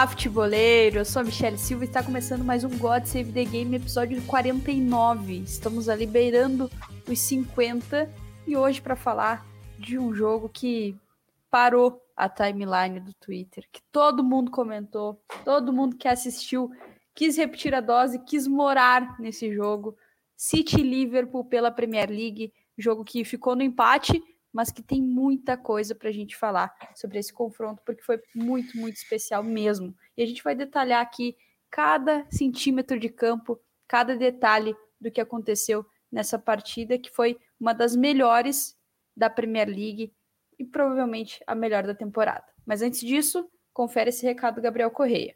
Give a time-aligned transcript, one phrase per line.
[0.00, 0.96] Olá, futeboleiro!
[1.00, 4.22] Eu sou a Michelle Silva e está começando mais um God Save the Game, episódio
[4.22, 5.42] 49.
[5.42, 6.70] Estamos ali beirando
[7.06, 8.10] os 50
[8.46, 9.46] e hoje para falar
[9.78, 10.96] de um jogo que
[11.50, 16.70] parou a timeline do Twitter, que todo mundo comentou, todo mundo que assistiu
[17.14, 19.94] quis repetir a dose, quis morar nesse jogo.
[20.34, 24.18] City Liverpool pela Premier League, jogo que ficou no empate,
[24.52, 28.76] mas que tem muita coisa para a gente falar sobre esse confronto, porque foi muito,
[28.76, 29.94] muito especial mesmo.
[30.16, 31.36] E a gente vai detalhar aqui
[31.70, 37.94] cada centímetro de campo, cada detalhe do que aconteceu nessa partida, que foi uma das
[37.94, 38.76] melhores
[39.16, 40.12] da Premier League
[40.58, 42.44] e provavelmente a melhor da temporada.
[42.66, 45.34] Mas antes disso, confere esse recado do Gabriel Correia.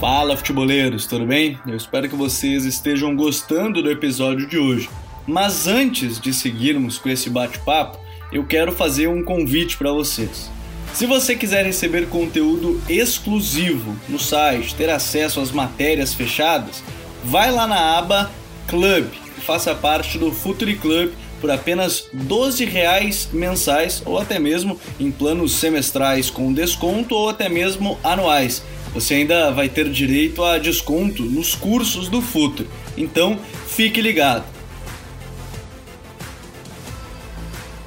[0.00, 1.58] Fala, futeboleiros, tudo bem?
[1.66, 4.88] Eu espero que vocês estejam gostando do episódio de hoje.
[5.28, 7.98] Mas antes de seguirmos com esse bate-papo,
[8.32, 10.50] eu quero fazer um convite para vocês.
[10.94, 16.82] Se você quiser receber conteúdo exclusivo no site, ter acesso às matérias fechadas,
[17.22, 18.30] vai lá na aba
[18.66, 19.04] Club
[19.36, 25.10] e faça parte do Futuri Club por apenas 12 reais mensais ou até mesmo em
[25.10, 28.62] planos semestrais com desconto ou até mesmo anuais.
[28.94, 32.66] Você ainda vai ter direito a desconto nos cursos do Futuri.
[32.96, 34.57] Então, fique ligado.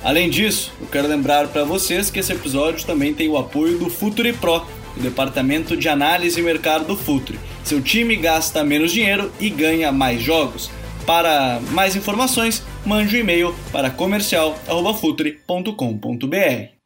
[0.03, 3.89] Além disso, eu quero lembrar para vocês que esse episódio também tem o apoio do
[3.89, 4.65] Futuri Pro,
[4.97, 7.39] o departamento de análise e mercado do Futuri.
[7.63, 10.71] Seu time gasta menos dinheiro e ganha mais jogos.
[11.05, 16.80] Para mais informações, mande um e-mail para comercial@futuri.com.br.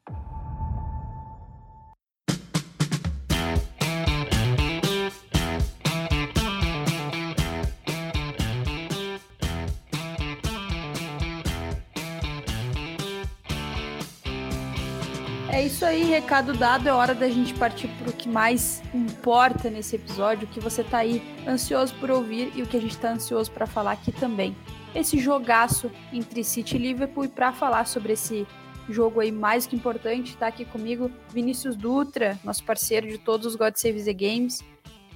[15.95, 16.88] aí, recado dado.
[16.88, 20.83] É hora da gente partir para o que mais importa nesse episódio, o que você
[20.83, 24.11] tá aí ansioso por ouvir e o que a gente tá ansioso para falar aqui
[24.11, 24.55] também.
[24.94, 28.45] Esse jogaço entre City e Liverpool e para falar sobre esse
[28.89, 33.55] jogo aí mais que importante, tá aqui comigo Vinícius Dutra, nosso parceiro de todos os
[33.55, 34.63] God Save the Games.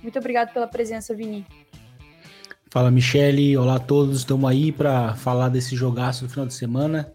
[0.02, 1.46] Muito obrigado pela presença, Vini.
[2.72, 3.58] Fala, Michele.
[3.58, 4.20] Olá a todos.
[4.20, 7.12] Estamos aí para falar desse jogaço do final de semana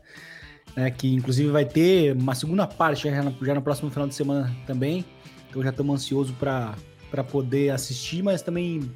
[0.76, 4.14] né, que inclusive vai ter uma segunda parte já no, já no próximo final de
[4.14, 5.04] semana também.
[5.48, 8.90] Então já estamos ansiosos para poder assistir, mas também,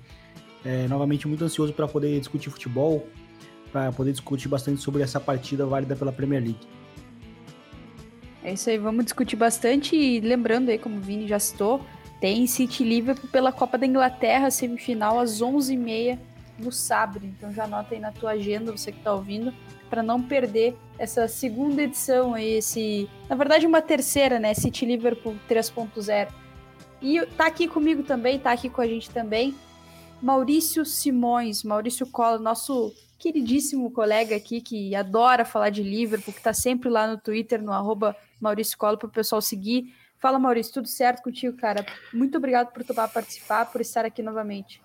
[0.65, 3.07] é, novamente, muito ansioso para poder discutir futebol,
[3.71, 6.67] para poder discutir bastante sobre essa partida válida pela Premier League.
[8.43, 9.95] É isso aí, vamos discutir bastante.
[9.95, 11.81] E lembrando aí, como o Vini já citou,
[12.21, 16.19] tem City Liverpool pela Copa da Inglaterra, semifinal às 11h30
[16.59, 17.25] no sábado.
[17.25, 19.53] Então já anota aí na tua agenda, você que está ouvindo
[19.89, 25.37] para não perder essa segunda edição aí, esse, na verdade uma terceira, né, City Liverpool
[25.49, 26.29] 3.0.
[27.01, 29.55] E tá aqui comigo também, tá aqui com a gente também,
[30.21, 36.53] Maurício Simões, Maurício Cola, nosso queridíssimo colega aqui que adora falar de Liverpool, que tá
[36.53, 39.95] sempre lá no Twitter, no arroba Maurício Cola, para o pessoal seguir.
[40.19, 41.87] Fala, Maurício, tudo certo contigo, cara?
[42.13, 44.83] Muito obrigado por topar participar, por estar aqui novamente.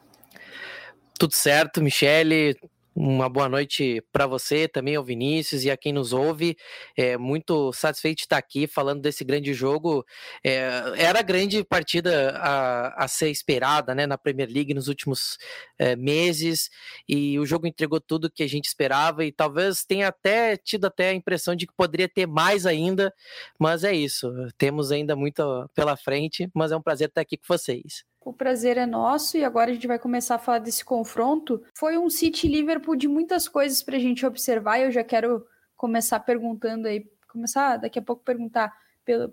[1.24, 2.54] Tudo certo, Michele.
[2.94, 6.58] Uma boa noite para você, também ao Vinícius e a quem nos ouve.
[6.98, 10.06] É muito satisfeito de estar aqui falando desse grande jogo.
[10.44, 10.68] É,
[10.98, 15.38] era a grande partida a, a, ser esperada né, na Premier League nos últimos
[15.80, 16.70] é, meses
[17.08, 21.12] e o jogo entregou tudo que a gente esperava e talvez tenha até tido até
[21.12, 23.14] a impressão de que poderia ter mais ainda,
[23.58, 24.30] mas é isso.
[24.58, 25.42] Temos ainda muito
[25.74, 28.04] pela frente, mas é um prazer estar aqui com vocês.
[28.26, 31.62] O prazer é nosso e agora a gente vai começar a falar desse confronto.
[31.78, 34.80] Foi um City Liverpool de muitas coisas para a gente observar.
[34.80, 38.74] E eu já quero começar perguntando aí, começar daqui a pouco perguntar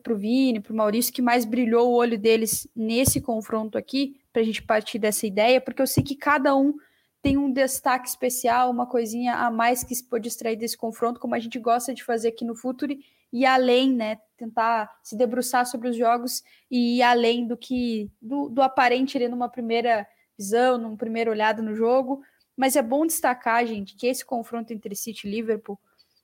[0.03, 4.21] para o Vini, para o Maurício, que mais brilhou o olho deles nesse confronto aqui,
[4.33, 6.75] para a gente partir dessa ideia, porque eu sei que cada um
[7.23, 11.35] tem um destaque especial, uma coisinha a mais que se pode extrair desse confronto, como
[11.35, 15.89] a gente gosta de fazer aqui no Futuri, e além, né, tentar se debruçar sobre
[15.89, 20.07] os jogos e ir além do que do, do aparente ali numa primeira
[20.37, 22.23] visão, numa primeira olhada no jogo.
[22.57, 25.79] Mas é bom destacar, gente, que esse confronto entre City e Liverpool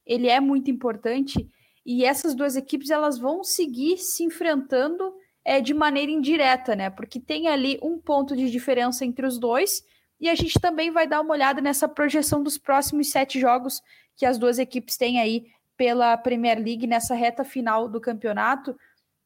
[0.06, 1.48] ele é muito importante
[1.84, 5.12] e essas duas equipes elas vão seguir se enfrentando
[5.44, 6.90] é, de maneira indireta, né?
[6.90, 9.84] Porque tem ali um ponto de diferença entre os dois
[10.20, 13.82] e a gente também vai dar uma olhada nessa projeção dos próximos sete jogos
[14.16, 15.46] que as duas equipes têm aí
[15.76, 18.76] pela Premier League nessa reta final do campeonato.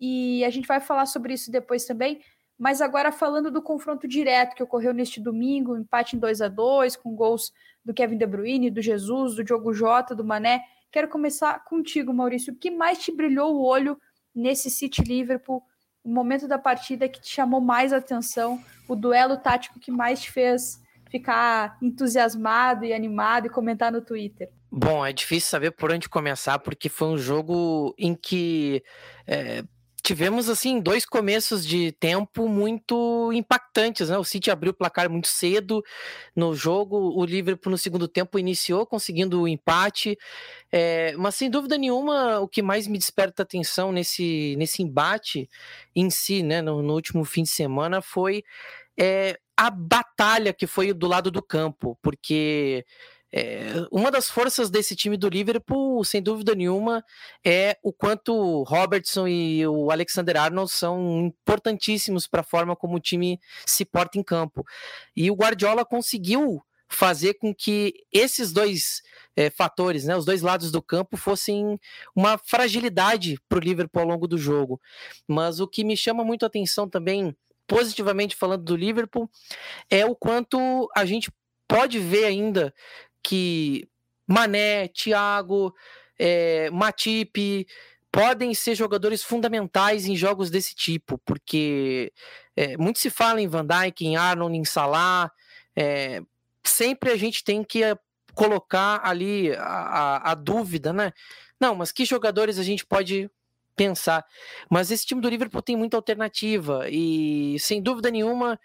[0.00, 2.20] E a gente vai falar sobre isso depois também.
[2.58, 6.96] Mas agora falando do confronto direto que ocorreu neste domingo, empate em 2 a 2
[6.96, 7.52] com gols
[7.84, 10.62] do Kevin De Bruyne, do Jesus, do Diogo Jota, do Mané
[10.92, 12.52] Quero começar contigo, Maurício.
[12.52, 13.96] O que mais te brilhou o olho
[14.34, 15.62] nesse City Liverpool?
[16.02, 18.60] O momento da partida que te chamou mais atenção?
[18.88, 24.50] O duelo tático que mais te fez ficar entusiasmado e animado e comentar no Twitter?
[24.72, 28.84] Bom, é difícil saber por onde começar, porque foi um jogo em que
[29.26, 29.64] é,
[30.00, 34.16] tivemos assim dois começos de tempo muito impactantes, né?
[34.16, 35.82] O City abriu o placar muito cedo
[36.36, 40.16] no jogo, o Liverpool no segundo tempo iniciou conseguindo o empate,
[40.70, 45.48] é, mas sem dúvida nenhuma o que mais me desperta atenção nesse, nesse embate
[45.96, 46.62] em si, né?
[46.62, 48.44] No, no último fim de semana foi
[48.96, 52.84] é, a batalha que foi do lado do campo, porque
[53.32, 57.04] é, uma das forças desse time do Liverpool, sem dúvida nenhuma,
[57.44, 63.00] é o quanto Robertson e o Alexander Arnold são importantíssimos para a forma como o
[63.00, 64.64] time se porta em campo.
[65.16, 69.00] E o Guardiola conseguiu fazer com que esses dois
[69.36, 71.78] é, fatores, né, os dois lados do campo, fossem
[72.16, 74.80] uma fragilidade para o Liverpool ao longo do jogo.
[75.28, 77.34] Mas o que me chama muito a atenção também,
[77.68, 79.30] positivamente falando do Liverpool,
[79.88, 81.30] é o quanto a gente
[81.68, 82.74] pode ver ainda
[83.22, 83.88] que
[84.26, 85.74] Mané, Thiago,
[86.18, 87.66] é, Matip
[88.12, 92.12] podem ser jogadores fundamentais em jogos desse tipo, porque
[92.56, 95.30] é, muito se fala em Van Dijk, em Arnold, em Salah,
[95.76, 96.20] é,
[96.64, 97.82] sempre a gente tem que
[98.34, 101.12] colocar ali a, a, a, dúvida, né?
[101.58, 103.30] Não, mas que jogadores a gente pode
[103.76, 104.24] pensar?
[104.68, 108.58] Mas esse time do Liverpool tem muita alternativa e, sem dúvida nenhuma,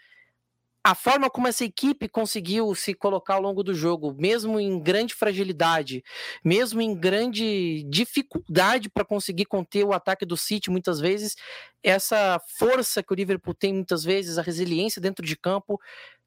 [0.86, 5.16] a forma como essa equipe conseguiu se colocar ao longo do jogo, mesmo em grande
[5.16, 6.04] fragilidade,
[6.44, 11.34] mesmo em grande dificuldade para conseguir conter o ataque do City muitas vezes,
[11.82, 15.80] essa força que o Liverpool tem muitas vezes, a resiliência dentro de campo,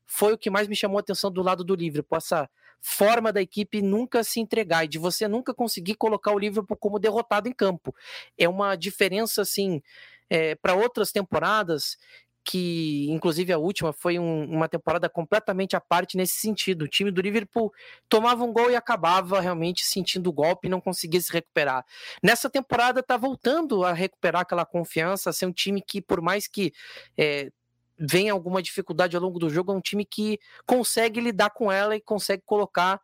[0.06, 2.50] foi o que mais me chamou a atenção do lado do Liverpool, essa
[2.82, 7.00] forma da equipe nunca se entregar e de você nunca conseguir colocar o Liverpool como
[7.00, 7.96] derrotado em campo.
[8.38, 9.82] É uma diferença assim
[10.30, 11.98] é, para outras temporadas
[12.44, 16.84] que inclusive a última foi um, uma temporada completamente à parte nesse sentido.
[16.84, 17.72] O time do Liverpool
[18.08, 21.86] tomava um gol e acabava realmente sentindo o golpe e não conseguia se recuperar.
[22.24, 26.48] Nessa temporada está voltando a recuperar aquela confiança, a ser um time que, por mais
[26.48, 26.74] que
[27.18, 27.52] é,
[27.98, 31.96] venha alguma dificuldade ao longo do jogo, é um time que consegue lidar com ela
[31.96, 33.02] e consegue colocar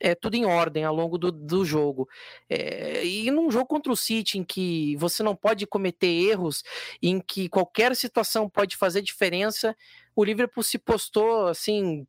[0.00, 2.08] é, tudo em ordem ao longo do, do jogo.
[2.48, 6.62] É, e num jogo contra o City, em que você não pode cometer erros,
[7.02, 9.76] em que qualquer situação pode fazer diferença,
[10.14, 12.06] o Liverpool se postou assim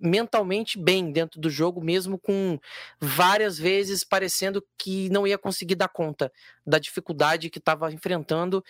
[0.00, 2.58] mentalmente bem dentro do jogo, mesmo com
[2.98, 6.32] várias vezes parecendo que não ia conseguir dar conta
[6.66, 8.64] da dificuldade que estava enfrentando.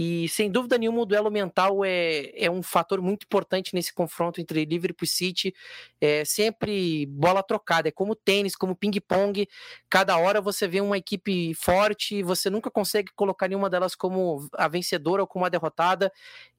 [0.00, 4.40] E sem dúvida nenhuma, o duelo mental é, é um fator muito importante nesse confronto
[4.40, 5.52] entre Liverpool e City.
[6.00, 9.48] É sempre bola trocada, é como tênis, como ping-pong.
[9.90, 14.68] Cada hora você vê uma equipe forte, você nunca consegue colocar nenhuma delas como a
[14.68, 16.12] vencedora ou como a derrotada.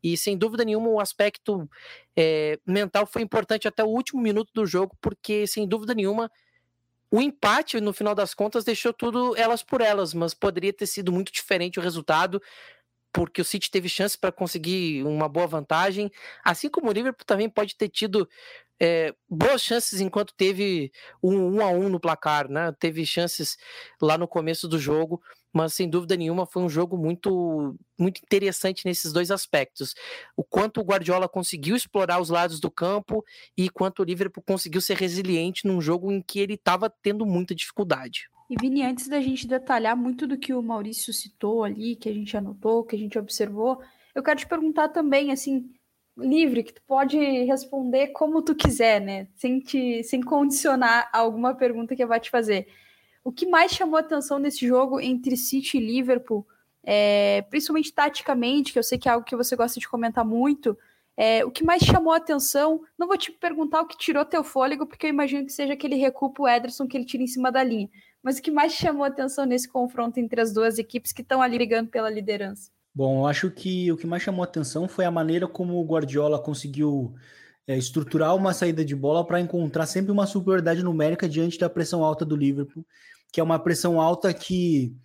[0.03, 1.65] E sem dúvida nenhuma, o aspecto
[2.17, 6.29] é, mental foi importante até o último minuto do jogo, porque sem dúvida nenhuma.
[7.11, 11.11] O empate, no final das contas, deixou tudo elas por elas, mas poderia ter sido
[11.11, 12.39] muito diferente o resultado
[13.11, 16.11] porque o City teve chance para conseguir uma boa vantagem,
[16.43, 18.27] assim como o Liverpool também pode ter tido
[18.79, 22.73] é, boas chances enquanto teve um, um a um no placar, né?
[22.79, 23.57] Teve chances
[24.01, 28.85] lá no começo do jogo, mas sem dúvida nenhuma foi um jogo muito muito interessante
[28.85, 29.93] nesses dois aspectos.
[30.37, 33.23] O quanto o Guardiola conseguiu explorar os lados do campo
[33.57, 37.53] e quanto o Liverpool conseguiu ser resiliente num jogo em que ele estava tendo muita
[37.53, 38.29] dificuldade.
[38.49, 42.13] E Vini, antes da gente detalhar muito do que o Maurício citou ali, que a
[42.13, 43.79] gente anotou, que a gente observou,
[44.15, 45.69] eu quero te perguntar também, assim,
[46.17, 49.27] livre, que tu pode responder como tu quiser, né?
[49.35, 52.67] Sem, te, sem condicionar alguma pergunta que eu vou te fazer.
[53.23, 56.45] O que mais chamou a atenção nesse jogo entre City e Liverpool,
[56.83, 60.75] é, principalmente taticamente, que eu sei que é algo que você gosta de comentar muito,
[61.15, 64.43] é, o que mais chamou a atenção, não vou te perguntar o que tirou teu
[64.43, 67.61] fôlego, porque eu imagino que seja aquele recuo Ederson que ele tira em cima da
[67.61, 67.89] linha.
[68.29, 71.57] Mas o que mais chamou atenção nesse confronto entre as duas equipes que estão ali
[71.57, 72.69] brigando pela liderança?
[72.93, 76.37] Bom, eu acho que o que mais chamou atenção foi a maneira como o Guardiola
[76.37, 77.15] conseguiu
[77.65, 82.03] é, estruturar uma saída de bola para encontrar sempre uma superioridade numérica diante da pressão
[82.03, 82.85] alta do Liverpool,
[83.33, 84.95] que é uma pressão alta que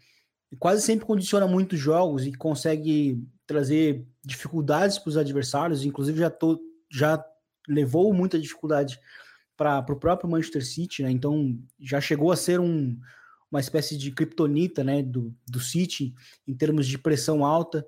[0.59, 6.61] quase sempre condiciona muitos jogos e consegue trazer dificuldades para os adversários, inclusive já, tô,
[6.93, 7.25] já
[7.66, 9.00] levou muita dificuldade
[9.57, 11.11] para o próprio Manchester City, né?
[11.11, 12.99] Então já chegou a ser um,
[13.51, 16.15] uma espécie de criptonita, né, do, do City
[16.47, 17.87] em termos de pressão alta.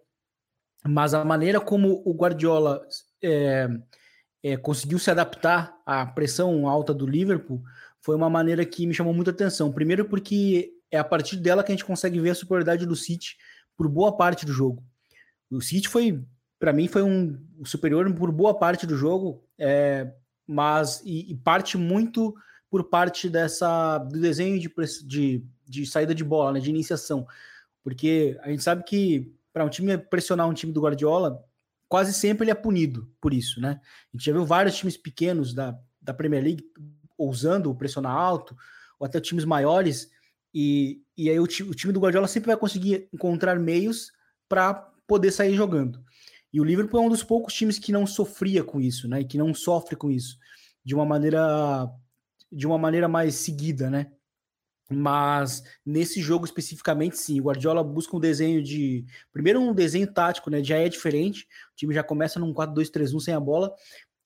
[0.84, 2.86] Mas a maneira como o Guardiola
[3.22, 3.68] é,
[4.42, 7.62] é, conseguiu se adaptar à pressão alta do Liverpool
[8.00, 9.72] foi uma maneira que me chamou muita atenção.
[9.72, 13.36] Primeiro porque é a partir dela que a gente consegue ver a superioridade do City
[13.76, 14.84] por boa parte do jogo.
[15.50, 16.24] O City foi,
[16.60, 20.12] para mim, foi um superior por boa parte do jogo, é,
[20.46, 22.34] mas e, e, parte muito
[22.70, 24.72] por parte dessa do desenho de,
[25.04, 27.26] de, de saída de bola, né, de iniciação,
[27.82, 31.42] porque a gente sabe que para um time pressionar um time do Guardiola,
[31.88, 33.80] quase sempre ele é punido por isso, né?
[34.12, 36.64] A gente já viu vários times pequenos da, da Premier League
[37.16, 38.56] ousando pressionar alto,
[38.98, 40.10] ou até times maiores,
[40.52, 44.12] e, e aí o, o time do Guardiola sempre vai conseguir encontrar meios
[44.48, 44.74] para
[45.06, 46.04] poder sair jogando.
[46.56, 49.20] E o Liverpool é um dos poucos times que não sofria com isso, né?
[49.20, 50.38] E que não sofre com isso
[50.82, 51.86] de uma maneira
[52.50, 54.10] de uma maneira mais seguida, né?
[54.90, 59.04] Mas nesse jogo especificamente, sim, o Guardiola busca um desenho de.
[59.34, 60.64] Primeiro, um desenho tático, né?
[60.64, 61.42] Já é diferente.
[61.42, 63.74] O time já começa num 4-2-3-1 sem a bola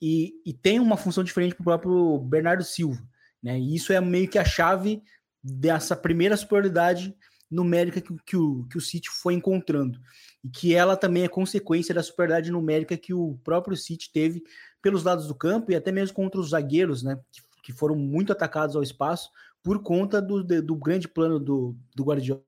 [0.01, 3.03] e, e tem uma função diferente para o próprio Bernardo Silva,
[3.43, 3.59] né?
[3.59, 5.03] E isso é meio que a chave
[5.43, 7.13] dessa primeira superioridade
[7.51, 10.01] numérica que, que, o, que o City foi encontrando.
[10.45, 14.43] E que ela também é consequência da superioridade numérica que o próprio City teve
[14.81, 17.19] pelos lados do campo e até mesmo contra os zagueiros, né?
[17.33, 19.31] Que, que foram muito atacados ao espaço
[19.63, 22.43] por conta do, do grande plano do, do Guardiola.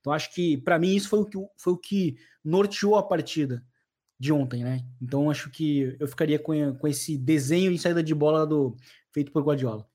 [0.00, 3.64] Então, acho que, para mim, isso foi o, que, foi o que norteou a partida
[4.18, 4.84] de ontem, né?
[5.00, 8.76] Então, acho que eu ficaria com, com esse desenho de saída de bola do,
[9.12, 9.89] feito por Guardiola.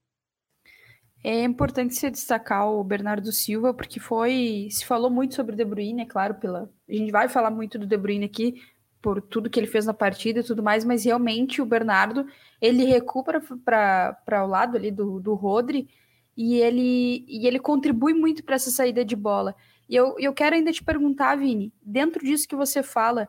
[1.28, 4.68] É importante se destacar o Bernardo Silva, porque foi.
[4.70, 6.70] Se falou muito sobre o De Bruyne, é claro, pela.
[6.88, 8.62] A gente vai falar muito do De Bruyne aqui,
[9.02, 12.28] por tudo que ele fez na partida e tudo mais, mas realmente o Bernardo
[12.62, 15.90] ele recupera para o lado ali do, do Rodri
[16.38, 19.56] e ele, e ele contribui muito para essa saída de bola.
[19.90, 23.28] E eu, eu quero ainda te perguntar, Vini, dentro disso que você fala,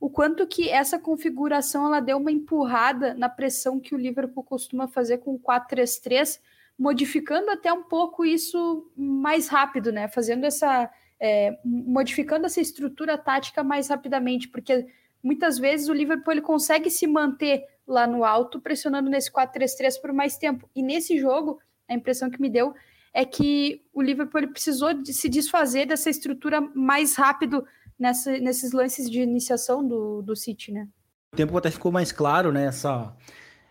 [0.00, 4.88] o quanto que essa configuração ela deu uma empurrada na pressão que o Liverpool costuma
[4.88, 6.40] fazer com o 4-3-3
[6.78, 10.08] modificando até um pouco isso mais rápido, né?
[10.08, 10.90] Fazendo essa.
[11.20, 14.86] É, modificando essa estrutura tática mais rapidamente, porque
[15.22, 20.12] muitas vezes o Liverpool ele consegue se manter lá no alto, pressionando nesse 4-3-3 por
[20.12, 20.68] mais tempo.
[20.74, 22.74] E nesse jogo, a impressão que me deu
[23.12, 27.64] é que o Liverpool precisou de se desfazer dessa estrutura mais rápido
[27.98, 30.88] nessa, nesses lances de iniciação do, do City, né?
[31.32, 32.66] O tempo até ficou mais claro, né?
[32.66, 33.16] Essa,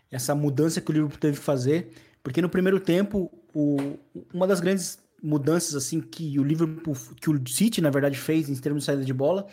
[0.10, 1.91] essa mudança que o Liverpool teve que fazer.
[2.24, 4.00] Porque no primeiro tempo, o,
[4.34, 8.56] uma das grandes mudanças assim que o Liverpool, que o City na verdade fez em
[8.56, 9.48] termos de saída de bola,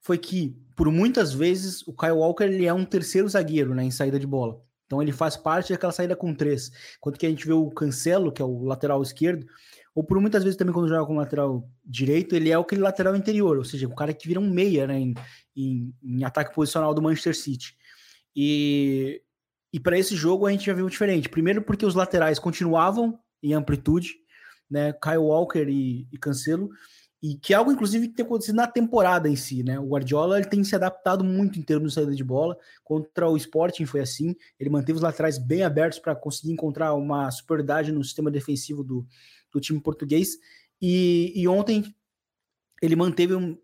[0.00, 3.90] foi que por muitas vezes o Kyle Walker ele é um terceiro zagueiro, né, em
[3.90, 4.60] saída de bola.
[4.86, 6.70] Então ele faz parte daquela saída com três.
[7.00, 9.46] Quanto que a gente vê o Cancelo, que é o lateral esquerdo,
[9.94, 13.16] ou por muitas vezes também quando joga com o lateral direito, ele é aquele lateral
[13.16, 15.14] interior, ou seja, o cara que vira um meia, né, em,
[15.56, 17.76] em, em ataque posicional do Manchester City.
[18.36, 19.22] E
[19.74, 21.28] e para esse jogo a gente já viu diferente.
[21.28, 24.14] Primeiro porque os laterais continuavam em amplitude,
[24.70, 24.92] né?
[24.92, 26.70] Kyle Walker e, e Cancelo,
[27.20, 29.76] e que é algo inclusive que tem acontecido na temporada em si, né?
[29.80, 32.56] O Guardiola ele tem se adaptado muito em termos de saída de bola.
[32.84, 34.36] Contra o Sporting foi assim.
[34.60, 39.04] Ele manteve os laterais bem abertos para conseguir encontrar uma superioridade no sistema defensivo do,
[39.50, 40.38] do time português.
[40.80, 41.92] E, e ontem
[42.80, 43.58] ele manteve um,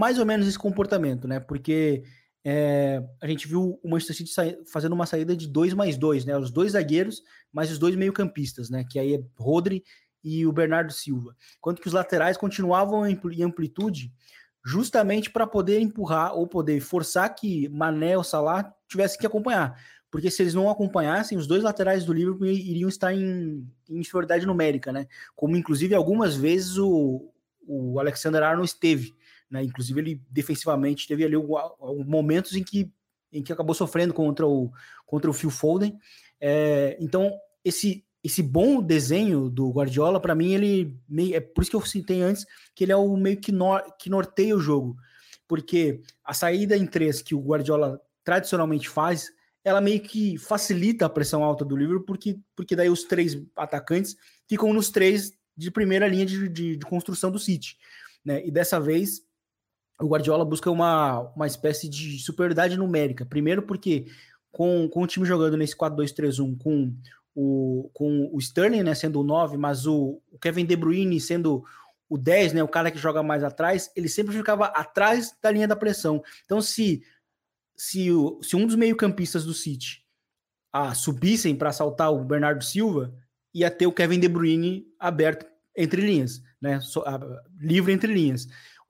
[0.00, 1.38] mais ou menos esse comportamento, né?
[1.38, 2.02] Porque
[2.44, 6.36] é, a gente viu o Manchester City fazendo uma saída de dois mais dois, né?
[6.36, 8.84] Os dois zagueiros, mais os dois meio-campistas, né?
[8.88, 9.82] Que aí é Rodri
[10.22, 11.34] e o Bernardo Silva.
[11.58, 14.12] Enquanto que os laterais continuavam em amplitude,
[14.62, 19.78] justamente para poder empurrar ou poder forçar que Mané ou Salah tivessem que acompanhar.
[20.10, 24.46] Porque se eles não acompanhassem, os dois laterais do Liverpool iriam estar em, em inferioridade
[24.46, 25.06] numérica, né?
[25.34, 27.32] Como inclusive algumas vezes o,
[27.66, 29.14] o Alexander Arnold esteve.
[29.54, 29.62] Né?
[29.62, 31.36] Inclusive, ele defensivamente teve ali
[32.04, 32.90] momentos em que,
[33.32, 34.72] em que acabou sofrendo contra o,
[35.06, 35.96] contra o Phil Foden.
[36.40, 37.32] É, então,
[37.64, 41.86] esse, esse bom desenho do Guardiola, para mim, ele meio, é por isso que eu
[41.86, 42.44] citei antes
[42.74, 43.52] que ele é o meio que,
[43.96, 44.96] que norteia o jogo.
[45.46, 49.30] Porque a saída em três que o Guardiola tradicionalmente faz,
[49.62, 54.16] ela meio que facilita a pressão alta do Liverpool, porque, porque daí os três atacantes
[54.48, 57.76] ficam nos três de primeira linha de, de, de construção do City.
[58.24, 58.44] Né?
[58.44, 59.22] E dessa vez
[60.00, 63.24] o Guardiola busca uma, uma espécie de superioridade numérica.
[63.24, 64.06] Primeiro porque
[64.50, 66.94] com, com o time jogando nesse 4-2-3-1 com
[67.34, 71.64] o, com o Sterling né, sendo o 9, mas o, o, Kevin De Bruyne sendo
[72.08, 75.66] o 10, né, o cara que joga mais atrás, ele sempre ficava atrás da linha
[75.66, 76.22] da pressão.
[76.44, 77.02] Então se,
[77.76, 80.04] se, o, se um dos meio-campistas do City
[80.72, 83.12] ah, subissem para assaltar o Bernardo Silva,
[83.52, 85.46] ia ter o Kevin De Bruyne aberto
[85.76, 87.20] entre linhas, né, so, ah,
[87.58, 88.46] livre entre linhas.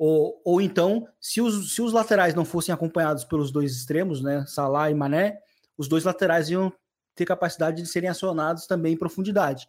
[0.06, 4.44] Ou, ou então, se os, se os laterais não fossem acompanhados pelos dois extremos, né,
[4.46, 5.38] Salah e Mané,
[5.78, 6.70] os dois laterais iam
[7.14, 9.66] ter capacidade de serem acionados também em profundidade.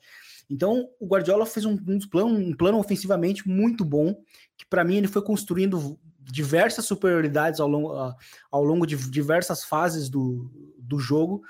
[0.49, 4.13] Então, o Guardiola fez um, um, plano, um plano ofensivamente muito bom,
[4.57, 7.93] que para mim ele foi construindo diversas superioridades ao longo,
[8.51, 11.43] ao longo de diversas fases do, do jogo.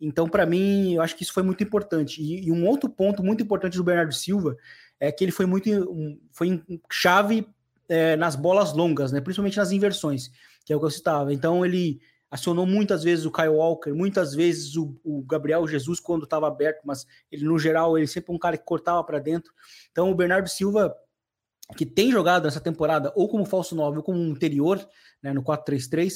[0.00, 2.20] Então, para mim, eu acho que isso foi muito importante.
[2.20, 4.56] E, e, um outro ponto muito importante do Bernardo Silva
[4.98, 7.46] é que ele foi muito um, foi chave
[7.92, 9.20] é, nas bolas longas, né?
[9.20, 10.30] principalmente nas inversões,
[10.64, 11.32] que é o que eu citava.
[11.32, 16.24] Então, ele acionou muitas vezes o Kyle Walker, muitas vezes o, o Gabriel Jesus quando
[16.24, 19.52] estava aberto, mas ele no geral ele sempre um cara que cortava para dentro.
[19.90, 20.96] Então o Bernardo Silva
[21.76, 24.82] que tem jogado essa temporada ou como falso 9 ou como interior,
[25.22, 26.14] né, no 4-3-3,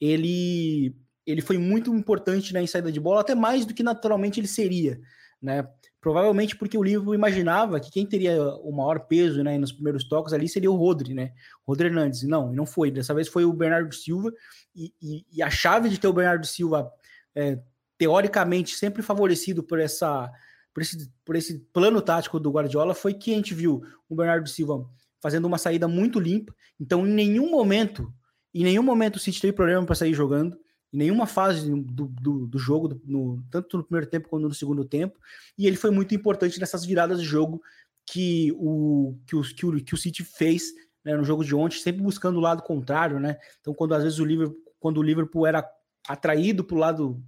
[0.00, 0.94] ele
[1.26, 5.00] ele foi muito importante na saída de bola, até mais do que naturalmente ele seria,
[5.42, 5.68] né?
[6.06, 10.32] Provavelmente porque o Liverpool imaginava que quem teria o maior peso né, nos primeiros toques
[10.32, 11.32] ali seria o Rodri, né?
[11.66, 12.22] Rodri Hernandes.
[12.22, 12.92] Não, não foi.
[12.92, 14.32] Dessa vez foi o Bernardo Silva.
[14.72, 16.88] E, e, e a chave de ter o Bernardo Silva,
[17.34, 17.58] é,
[17.98, 20.30] teoricamente, sempre favorecido por, essa,
[20.72, 24.48] por, esse, por esse plano tático do Guardiola, foi que a gente viu o Bernardo
[24.48, 24.88] Silva
[25.20, 26.54] fazendo uma saída muito limpa.
[26.78, 28.14] Então, em nenhum momento,
[28.54, 30.56] em nenhum momento o City teve problema para sair jogando
[30.96, 34.82] em nenhuma fase do, do, do jogo, no, tanto no primeiro tempo quanto no segundo
[34.82, 35.20] tempo,
[35.58, 37.60] e ele foi muito importante nessas viradas de jogo
[38.06, 40.72] que o, que o, que o, que o City fez
[41.04, 43.36] né, no jogo de ontem, sempre buscando o lado contrário, né?
[43.60, 45.68] Então, quando às vezes o Liverpool, quando o Liverpool era
[46.08, 47.22] atraído para o lado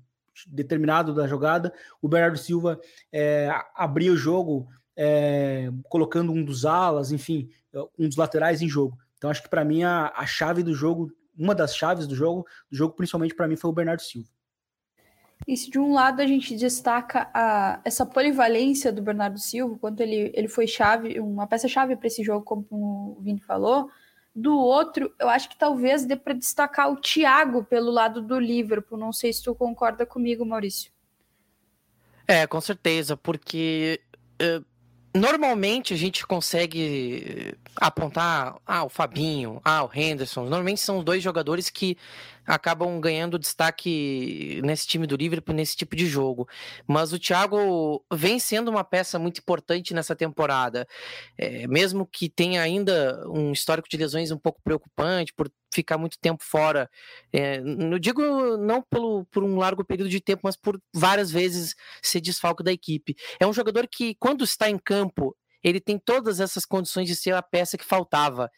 [0.47, 1.71] determinado da jogada,
[2.01, 2.81] o Bernardo Silva
[3.13, 7.51] é, abria o jogo é, colocando um dos alas, enfim,
[7.99, 8.97] um dos laterais em jogo.
[9.17, 12.47] Então, acho que para mim a, a chave do jogo uma das chaves do jogo,
[12.71, 14.29] do jogo principalmente para mim foi o Bernardo Silva.
[15.47, 20.01] E se de um lado a gente destaca a, essa polivalência do Bernardo Silva, quanto
[20.01, 23.89] ele, ele foi chave, uma peça-chave para esse jogo, como o Vini falou,
[24.35, 28.99] do outro, eu acho que talvez dê para destacar o Thiago pelo lado do Liverpool.
[28.99, 30.93] Não sei se tu concorda comigo, Maurício.
[32.27, 34.01] É, com certeza, porque
[34.43, 34.65] uh,
[35.15, 40.43] Normalmente a gente consegue apontar ah, o Fabinho, ah, o Henderson.
[40.43, 41.97] Normalmente são os dois jogadores que
[42.49, 46.49] acabam ganhando destaque nesse time do Liverpool, nesse tipo de jogo.
[46.87, 50.89] Mas o Thiago vem sendo uma peça muito importante nessa temporada.
[51.37, 56.19] É, mesmo que tenha ainda um histórico de lesões um pouco preocupante por ficar muito
[56.19, 56.89] tempo fora.
[57.31, 58.23] É, não digo
[58.57, 62.73] não pelo, por um largo período de tempo, mas por várias vezes ser desfalco da
[62.73, 63.15] equipe.
[63.39, 67.35] É um jogador que, quando está em campo, ele tem todas essas condições de ser
[67.35, 68.51] a peça que faltava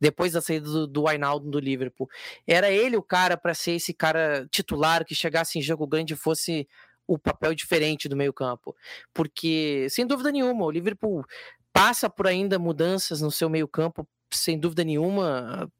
[0.00, 2.08] depois da saída do, do Wijnaldum do Liverpool.
[2.46, 6.16] Era ele o cara para ser esse cara titular que chegasse em jogo grande e
[6.16, 6.68] fosse
[7.06, 8.76] o papel diferente do meio-campo.
[9.14, 11.24] Porque, sem dúvida nenhuma, o Liverpool
[11.72, 15.70] passa por ainda mudanças no seu meio-campo, sem dúvida nenhuma,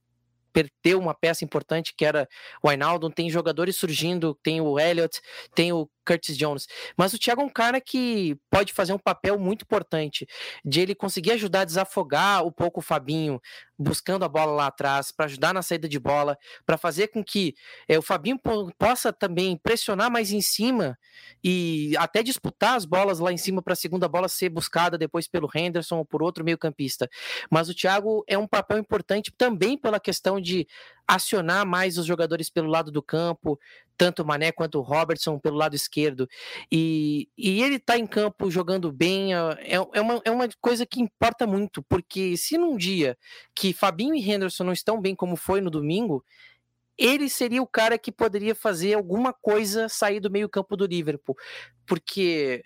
[0.53, 2.29] perdeu uma peça importante que era
[2.63, 5.21] o Wijnaldum, tem jogadores surgindo, tem o Elliott,
[5.55, 6.67] tem o Curtis Jones.
[6.97, 10.27] Mas o Thiago é um cara que pode fazer um papel muito importante
[10.65, 13.39] de ele conseguir ajudar a desafogar um pouco o Fabinho,
[13.79, 17.55] buscando a bola lá atrás, para ajudar na saída de bola, para fazer com que
[17.87, 18.41] é, o Fabinho
[18.79, 20.99] possa também pressionar mais em cima
[21.45, 25.29] e até disputar as bolas lá em cima para a segunda bola ser buscada depois
[25.29, 27.09] pelo Henderson ou por outro meio-campista.
[27.51, 30.67] Mas o Thiago é um papel importante também pela questão de
[31.09, 33.59] acionar mais os jogadores pelo lado do campo,
[33.97, 36.29] tanto o Mané quanto o Robertson pelo lado esquerdo.
[36.71, 40.85] E, e ele tá em campo jogando bem, é, é, é, uma, é uma coisa
[40.85, 43.17] que importa muito, porque se num dia
[43.55, 46.23] que Fabinho e Henderson não estão bem como foi no domingo,
[46.99, 51.37] ele seria o cara que poderia fazer alguma coisa sair do meio campo do Liverpool,
[51.87, 52.63] porque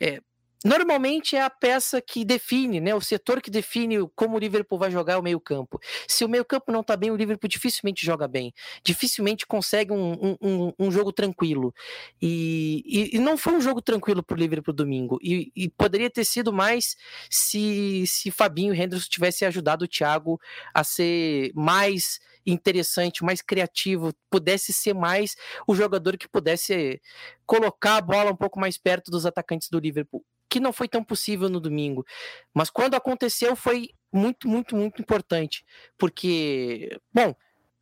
[0.00, 0.20] é,
[0.64, 2.94] Normalmente é a peça que define, né?
[2.94, 5.80] O setor que define como o Liverpool vai jogar o meio-campo.
[6.06, 8.52] Se o meio-campo não tá bem, o Liverpool dificilmente joga bem.
[8.84, 11.74] Dificilmente consegue um, um, um jogo tranquilo.
[12.20, 15.18] E, e, e, não foi um jogo tranquilo pro Liverpool domingo.
[15.22, 16.96] E, e, poderia ter sido mais
[17.28, 20.40] se, se Fabinho e Henderson tivesse ajudado o Thiago
[20.72, 27.00] a ser mais interessante, mais criativo, pudesse ser mais o jogador que pudesse
[27.46, 31.02] colocar a bola um pouco mais perto dos atacantes do Liverpool que não foi tão
[31.02, 32.04] possível no domingo.
[32.52, 35.64] Mas quando aconteceu foi muito, muito, muito importante.
[35.96, 37.34] Porque, bom,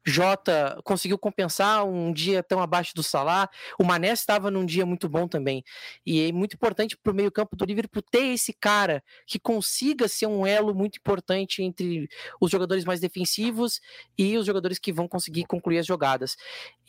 [0.04, 3.48] Jota conseguiu compensar um dia tão abaixo do Salah.
[3.78, 5.62] O Mané estava num dia muito bom também.
[6.06, 10.26] E é muito importante para o meio-campo do Liverpool ter esse cara que consiga ser
[10.26, 12.08] um elo muito importante entre
[12.40, 13.80] os jogadores mais defensivos
[14.16, 16.36] e os jogadores que vão conseguir concluir as jogadas.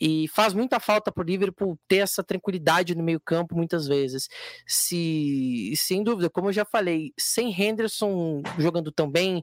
[0.00, 4.28] E faz muita falta para o Liverpool ter essa tranquilidade no meio-campo muitas vezes.
[4.66, 9.42] Se, sem dúvida, como eu já falei, sem Henderson jogando tão bem,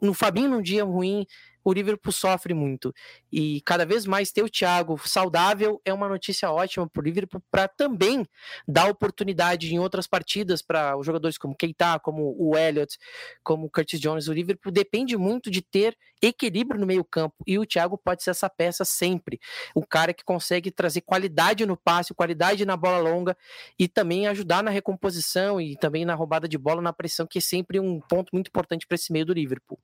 [0.00, 1.26] no Fabinho num dia ruim,
[1.64, 2.92] o Liverpool sofre muito.
[3.30, 7.42] E cada vez mais ter o Thiago saudável é uma notícia ótima para o Liverpool
[7.50, 8.26] para também
[8.66, 12.98] dar oportunidade em outras partidas para os jogadores como Keita, como o Elliott,
[13.42, 14.28] como o Curtis Jones.
[14.28, 18.48] O Liverpool depende muito de ter equilíbrio no meio-campo e o Thiago pode ser essa
[18.48, 19.40] peça sempre.
[19.74, 23.36] O cara que consegue trazer qualidade no passe, qualidade na bola longa
[23.78, 27.40] e também ajudar na recomposição e também na roubada de bola, na pressão, que é
[27.40, 29.78] sempre um ponto muito importante para esse meio do Liverpool.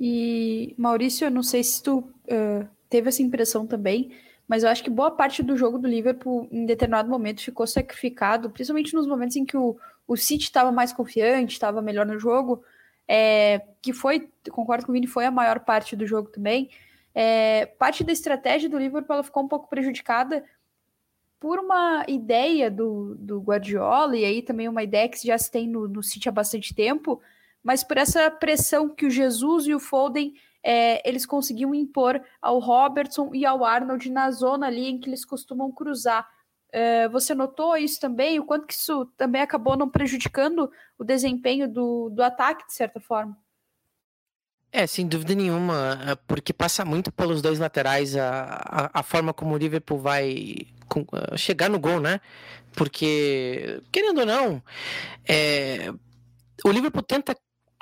[0.00, 4.12] E Maurício, eu não sei se tu uh, teve essa impressão também,
[4.46, 8.48] mas eu acho que boa parte do jogo do Liverpool, em determinado momento, ficou sacrificado,
[8.50, 12.64] principalmente nos momentos em que o, o City estava mais confiante, estava melhor no jogo,
[13.06, 16.70] é, que foi, concordo com o Vini, foi a maior parte do jogo também.
[17.14, 20.44] É, parte da estratégia do Liverpool ela ficou um pouco prejudicada
[21.40, 25.68] por uma ideia do, do Guardiola, e aí também uma ideia que já se tem
[25.68, 27.20] no, no City há bastante tempo,
[27.68, 30.32] mas por essa pressão que o Jesus e o Foden
[30.64, 35.22] é, eles conseguiam impor ao Robertson e ao Arnold na zona ali em que eles
[35.22, 36.26] costumam cruzar.
[36.72, 38.40] É, você notou isso também?
[38.40, 43.00] O quanto que isso também acabou não prejudicando o desempenho do, do ataque, de certa
[43.00, 43.36] forma?
[44.72, 49.34] É, sem dúvida nenhuma, é, porque passa muito pelos dois laterais a, a, a forma
[49.34, 50.56] como o Liverpool vai
[50.88, 51.04] com,
[51.36, 52.18] chegar no gol, né?
[52.74, 54.62] Porque, querendo ou não,
[55.28, 55.92] é,
[56.64, 57.36] o Liverpool tenta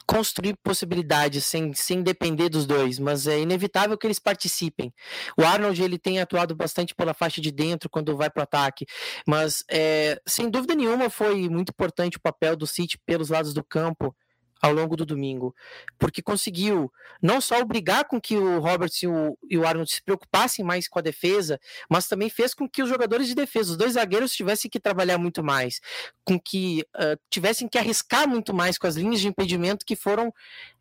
[0.07, 4.93] construir possibilidades sem, sem depender dos dois, mas é inevitável que eles participem.
[5.39, 8.87] O Arnold ele tem atuado bastante pela faixa de dentro quando vai para o ataque,
[9.27, 13.65] mas é, sem dúvida nenhuma foi muito importante o papel do City pelos lados do
[13.65, 14.15] campo
[14.61, 15.55] ao longo do domingo,
[15.99, 20.03] porque conseguiu não só obrigar com que o Roberts e o, e o Arnold se
[20.03, 23.77] preocupassem mais com a defesa, mas também fez com que os jogadores de defesa, os
[23.77, 25.81] dois zagueiros, tivessem que trabalhar muito mais,
[26.25, 30.33] com que uh, tivessem que arriscar muito mais com as linhas de impedimento que foram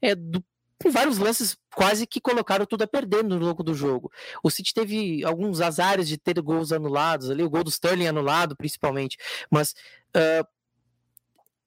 [0.01, 0.43] é, do,
[0.83, 4.11] em vários lances quase que colocaram tudo a perder no longo do jogo.
[4.43, 8.55] O City teve alguns azares de ter gols anulados ali, o gol do Sterling anulado
[8.55, 9.17] principalmente,
[9.49, 9.71] mas
[10.15, 10.47] uh,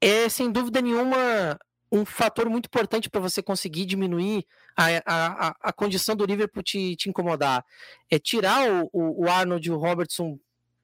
[0.00, 1.58] é sem dúvida nenhuma
[1.90, 4.46] um fator muito importante para você conseguir diminuir
[4.76, 7.64] a, a, a, condição do Liverpool te, te incomodar.
[8.10, 10.38] É tirar o, o, Arnold e o Robertson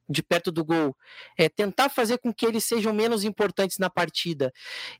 [0.07, 0.95] de perto do gol,
[1.35, 4.53] é tentar fazer com que eles sejam menos importantes na partida.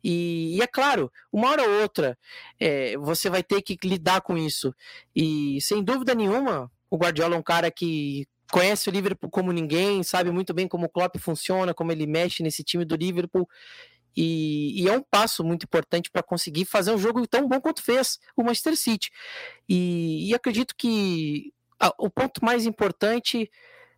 [0.03, 2.17] E, e é claro, uma hora ou outra
[2.59, 4.73] é, você vai ter que lidar com isso.
[5.15, 10.03] E sem dúvida nenhuma, o Guardiola é um cara que conhece o Liverpool como ninguém,
[10.03, 13.47] sabe muito bem como o Klopp funciona, como ele mexe nesse time do Liverpool.
[14.15, 17.83] E, e, é um passo muito importante para conseguir fazer um jogo tão bom quanto
[17.83, 19.09] fez o Manchester City.
[19.67, 21.51] E, e acredito que
[21.97, 23.51] o ponto mais importante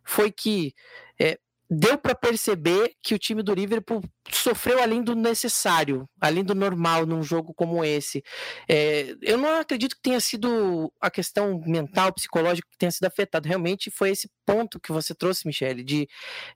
[0.04, 0.74] foi que
[1.20, 1.38] é,
[1.70, 4.02] deu para perceber que o time do Liverpool
[4.36, 8.22] sofreu além do necessário, além do normal num jogo como esse.
[8.68, 13.48] É, eu não acredito que tenha sido a questão mental, psicológica que tenha sido afetada.
[13.48, 16.08] Realmente foi esse ponto que você trouxe, Michele, de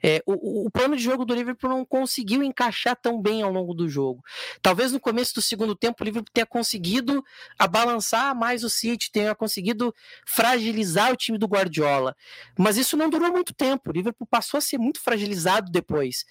[0.03, 3.75] é, o, o, plano de jogo do Liverpool não conseguiu encaixar tão bem ao longo
[3.75, 4.23] do jogo.
[4.63, 7.23] Talvez no começo do segundo tempo o Liverpool tenha conseguido
[7.59, 9.95] abalançar mais o City, tenha conseguido
[10.27, 12.17] fragilizar o time do Guardiola,
[12.59, 13.91] mas isso não durou muito tempo.
[13.91, 16.25] O Liverpool passou a ser muito fragilizado depois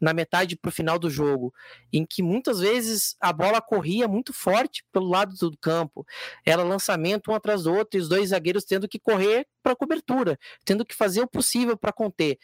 [0.00, 1.52] na metade para o final do jogo,
[1.92, 6.06] em que muitas vezes a bola corria muito forte pelo lado do campo.
[6.44, 10.38] Era lançamento um atrás do outro e os dois zagueiros tendo que correr para cobertura,
[10.64, 12.38] tendo que fazer o possível para conter.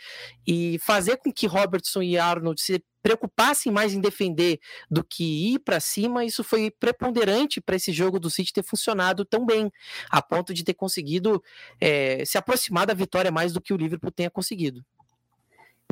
[0.47, 4.59] E fazer com que Robertson e Arnold se preocupassem mais em defender
[4.91, 9.27] do que ir para cima, isso foi preponderante para esse jogo do City ter funcionado
[9.27, 9.71] tão bem,
[10.09, 11.43] a ponto de ter conseguido
[11.79, 14.83] é, se aproximar da vitória mais do que o Liverpool tenha conseguido.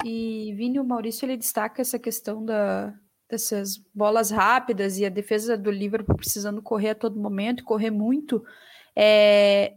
[0.04, 2.94] E Vini, o Maurício ele destaca essa questão da,
[3.28, 8.44] dessas bolas rápidas e a defesa do Liverpool precisando correr a todo momento, correr muito.
[8.96, 9.74] É,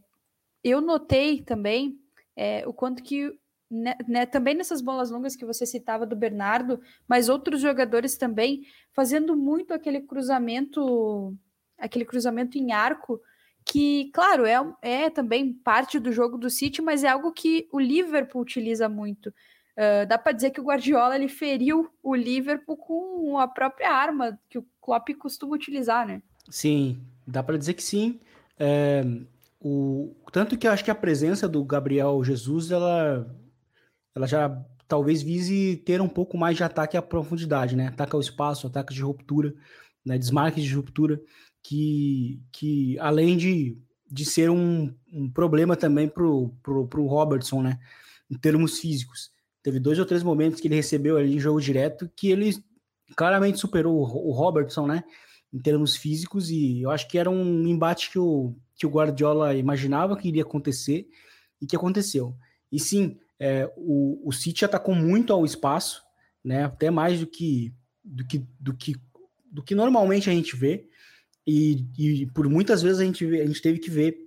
[0.64, 2.00] eu notei também
[2.36, 3.38] é, o quanto que
[3.70, 8.64] né, né, também nessas bolas longas que você citava do Bernardo, mas outros jogadores também
[8.94, 11.36] fazendo muito aquele cruzamento,
[11.78, 13.20] aquele cruzamento em arco,
[13.66, 17.80] que, claro, é, é também parte do jogo do City, mas é algo que o
[17.80, 19.34] Liverpool utiliza muito.
[19.78, 24.40] Uh, dá para dizer que o Guardiola ele feriu o Liverpool com a própria arma
[24.50, 26.22] que o Klopp costuma utilizar, né?
[26.50, 28.20] Sim, dá para dizer que sim.
[28.58, 29.04] É,
[29.60, 33.28] o, tanto que eu acho que a presença do Gabriel Jesus, ela,
[34.16, 37.88] ela já talvez vise ter um pouco mais de ataque à profundidade, né?
[37.88, 39.54] Ataque ao espaço, ataque de ruptura,
[40.06, 40.18] né?
[40.18, 41.20] desmarques de ruptura,
[41.64, 43.78] que, que além de,
[44.10, 47.80] de ser um, um problema também pro, pro, pro Robertson, né?
[48.30, 49.32] Em termos físicos.
[49.66, 52.56] Teve dois ou três momentos que ele recebeu ali em jogo direto que ele
[53.16, 55.04] claramente superou o Robertson, né?
[55.56, 59.56] em termos físicos, e eu acho que era um embate que o, que o Guardiola
[59.56, 61.08] imaginava que iria acontecer
[61.62, 62.36] e que aconteceu.
[62.70, 66.04] E sim, é, o, o City atacou muito ao espaço,
[66.44, 67.74] né, até mais do que,
[68.04, 68.96] do que, do que,
[69.50, 70.90] do que normalmente a gente vê,
[71.48, 74.18] e, e por muitas vezes a gente, a gente teve que ver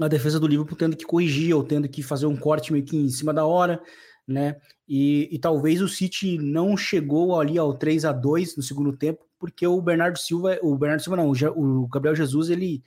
[0.00, 2.96] a defesa do Liverpool tendo que corrigir ou tendo que fazer um corte meio que
[2.96, 3.82] em cima da hora,
[4.26, 4.56] né?
[4.88, 9.24] E, e talvez o City não chegou ali ao 3 a 2 no segundo tempo,
[9.38, 12.82] porque o Bernardo Silva, o Bernardo Silva não, o Gabriel Jesus, ele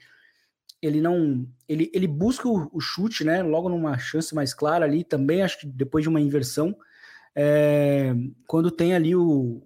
[0.82, 3.44] ele não ele, ele busca o, o, chute, né?
[3.44, 6.76] Logo numa chance mais clara ali, também acho que depois de uma inversão,
[7.36, 8.14] é,
[8.48, 9.62] quando tem ali o,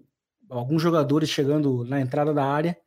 [0.50, 2.78] alguns jogadores chegando na entrada da área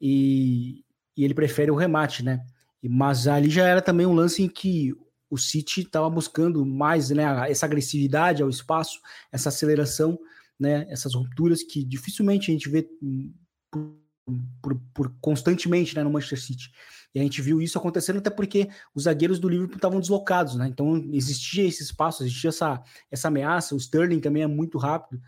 [0.00, 0.84] e,
[1.16, 2.44] e ele prefere o remate, né?
[2.82, 4.92] Mas ali já era também um lance em que
[5.32, 9.00] o City estava buscando mais né, essa agressividade ao espaço,
[9.32, 10.18] essa aceleração,
[10.60, 12.86] né, essas rupturas que dificilmente a gente vê
[13.70, 13.96] por,
[14.60, 16.70] por, por constantemente né, no Manchester City.
[17.14, 20.68] E a gente viu isso acontecendo até porque os zagueiros do Liverpool estavam deslocados, né?
[20.68, 23.74] Então existia esse espaço, existia essa, essa ameaça.
[23.74, 25.18] O Sterling também é muito rápido,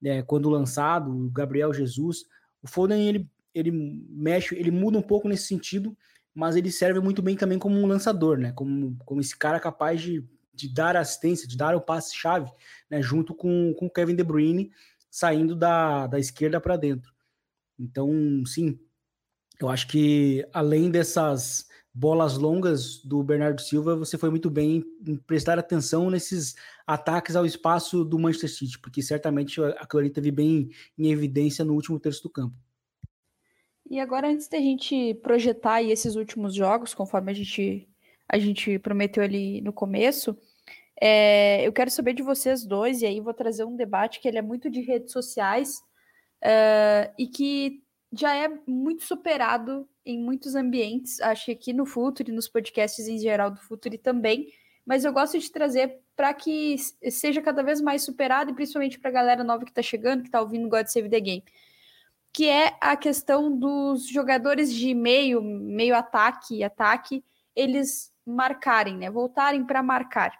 [0.00, 2.24] né, quando lançado, o Gabriel Jesus.
[2.60, 5.96] O Foden ele, ele mexe, ele muda um pouco nesse sentido,
[6.34, 8.52] mas ele serve muito bem também como um lançador, né?
[8.52, 12.50] Como, como esse cara capaz de, de dar assistência, de dar o passe-chave,
[12.90, 13.02] né?
[13.02, 14.72] Junto com o Kevin De Bruyne
[15.10, 17.12] saindo da, da esquerda para dentro.
[17.78, 18.10] Então,
[18.46, 18.78] sim,
[19.60, 25.16] eu acho que além dessas bolas longas do Bernardo Silva, você foi muito bem em
[25.16, 26.54] prestar atenção nesses
[26.86, 31.74] ataques ao espaço do Manchester City, porque certamente a Clary teve bem em evidência no
[31.74, 32.56] último terço do campo.
[33.92, 37.86] E agora, antes da gente projetar esses últimos jogos, conforme a gente,
[38.26, 40.34] a gente prometeu ali no começo,
[40.98, 44.38] é, eu quero saber de vocês dois, e aí vou trazer um debate que ele
[44.38, 45.82] é muito de redes sociais
[46.42, 52.32] uh, e que já é muito superado em muitos ambientes, acho que aqui no Futuri,
[52.32, 54.46] nos podcasts em geral do Futuri também,
[54.86, 56.76] mas eu gosto de trazer para que
[57.10, 60.28] seja cada vez mais superado, e principalmente para a galera nova que está chegando, que
[60.28, 61.44] está ouvindo God Save the Game
[62.32, 67.22] que é a questão dos jogadores de meio, meio ataque e ataque,
[67.54, 69.10] eles marcarem, né?
[69.10, 70.32] Voltarem para marcar.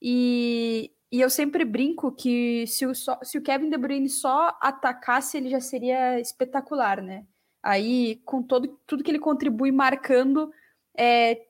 [0.00, 5.36] E, e eu sempre brinco que se o, se o Kevin De Bruyne só atacasse,
[5.36, 7.26] ele já seria espetacular, né?
[7.62, 10.52] Aí, com todo, tudo que ele contribui marcando,
[10.96, 11.42] é,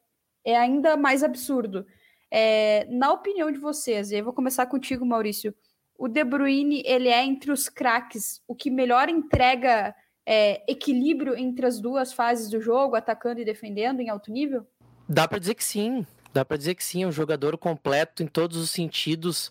[0.45, 1.87] é ainda mais absurdo.
[2.31, 5.55] É, na opinião de vocês, e eu vou começar contigo, Maurício,
[5.99, 11.67] o De Bruyne ele é entre os craques o que melhor entrega é, equilíbrio entre
[11.67, 14.67] as duas fases do jogo, atacando e defendendo em alto nível?
[15.09, 16.07] Dá para dizer que sim.
[16.33, 19.51] Dá para dizer que sim, é um jogador completo em todos os sentidos.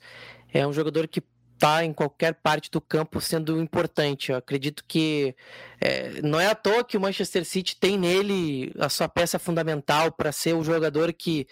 [0.53, 1.21] É um jogador que
[1.55, 4.31] está em qualquer parte do campo sendo importante.
[4.31, 5.35] Eu acredito que
[5.81, 10.11] é, não é à toa que o Manchester City tem nele a sua peça fundamental
[10.11, 11.47] para ser o jogador que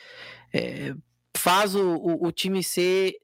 [0.53, 0.93] é,
[1.35, 3.15] faz o, o, o, time ser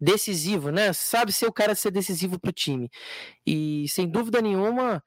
[0.00, 0.92] decisivo, né?
[0.92, 2.90] Sabe ser o cara ser decisivo para o time.
[3.46, 5.02] E sem dúvida nenhuma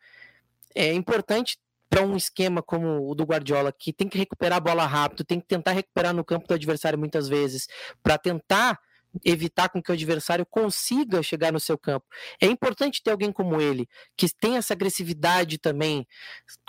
[0.75, 1.57] é importante
[1.89, 5.39] para um esquema como o do Guardiola, que tem que recuperar a bola rápido, tem
[5.39, 7.67] que tentar recuperar no campo do adversário muitas vezes,
[8.01, 8.79] para tentar
[9.23, 12.05] evitar com que o adversário consiga chegar no seu campo.
[12.41, 16.07] É importante ter alguém como ele, que tem essa agressividade também,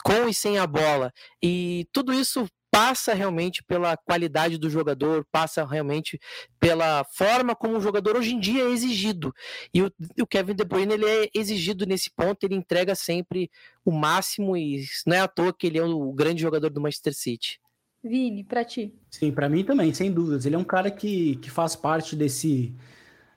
[0.04, 1.10] com e sem a bola.
[1.42, 6.18] E tudo isso passa realmente pela qualidade do jogador, passa realmente
[6.58, 9.32] pela forma como o jogador hoje em dia é exigido.
[9.72, 13.48] E o, o, Kevin De Bruyne ele é exigido nesse ponto, ele entrega sempre
[13.84, 17.14] o máximo e não é à toa que ele é o grande jogador do Manchester
[17.14, 17.60] City.
[18.02, 18.92] Vini, para ti.
[19.08, 20.44] Sim, para mim também, sem dúvidas.
[20.44, 22.74] Ele é um cara que, que faz parte desse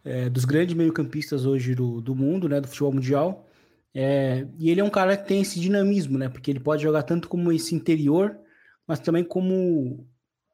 [0.03, 3.47] é, dos grandes meio-campistas hoje do, do mundo, né, do futebol mundial.
[3.93, 6.27] É, e ele é um cara que tem esse dinamismo, né?
[6.27, 8.35] Porque ele pode jogar tanto como esse interior
[8.87, 10.07] mas também como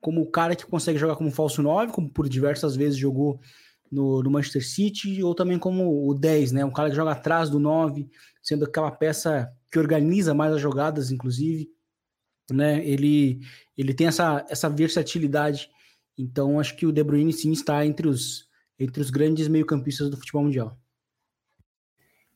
[0.03, 3.39] como o cara que consegue jogar como falso 9, como por diversas vezes jogou
[3.89, 6.65] no, no, Manchester City, ou também como o 10, né?
[6.65, 8.09] Um cara que joga atrás do 9,
[8.41, 11.69] sendo aquela peça que organiza mais as jogadas, inclusive.
[12.51, 12.85] Né?
[12.85, 13.39] Ele,
[13.77, 15.69] ele tem essa, essa versatilidade.
[16.17, 20.17] Então, acho que o De Bruyne sim está entre os, entre os grandes meio-campistas do
[20.17, 20.77] futebol mundial.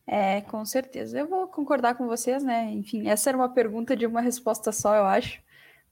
[0.07, 1.19] É, com certeza.
[1.19, 2.71] Eu vou concordar com vocês, né?
[2.71, 5.45] Enfim, essa era uma pergunta de uma resposta só, eu acho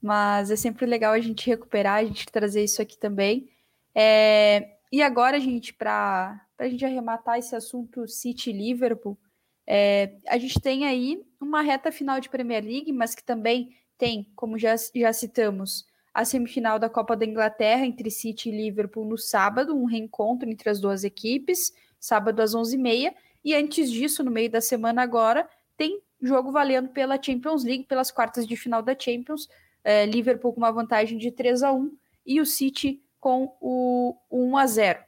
[0.06, 3.50] mas é sempre legal a gente recuperar, a gente trazer isso aqui também.
[3.92, 9.18] É, e agora, gente, para a gente arrematar esse assunto City-Liverpool,
[9.66, 14.30] é, a gente tem aí uma reta final de Premier League, mas que também tem,
[14.36, 19.18] como já, já citamos, a semifinal da Copa da Inglaterra entre City e Liverpool no
[19.18, 23.12] sábado, um reencontro entre as duas equipes, sábado às 11h30.
[23.44, 28.12] E antes disso, no meio da semana agora, tem jogo valendo pela Champions League, pelas
[28.12, 29.48] quartas de final da Champions.
[29.88, 31.96] É, Liverpool com uma vantagem de 3 a 1
[32.26, 34.98] e o City com o 1 a 0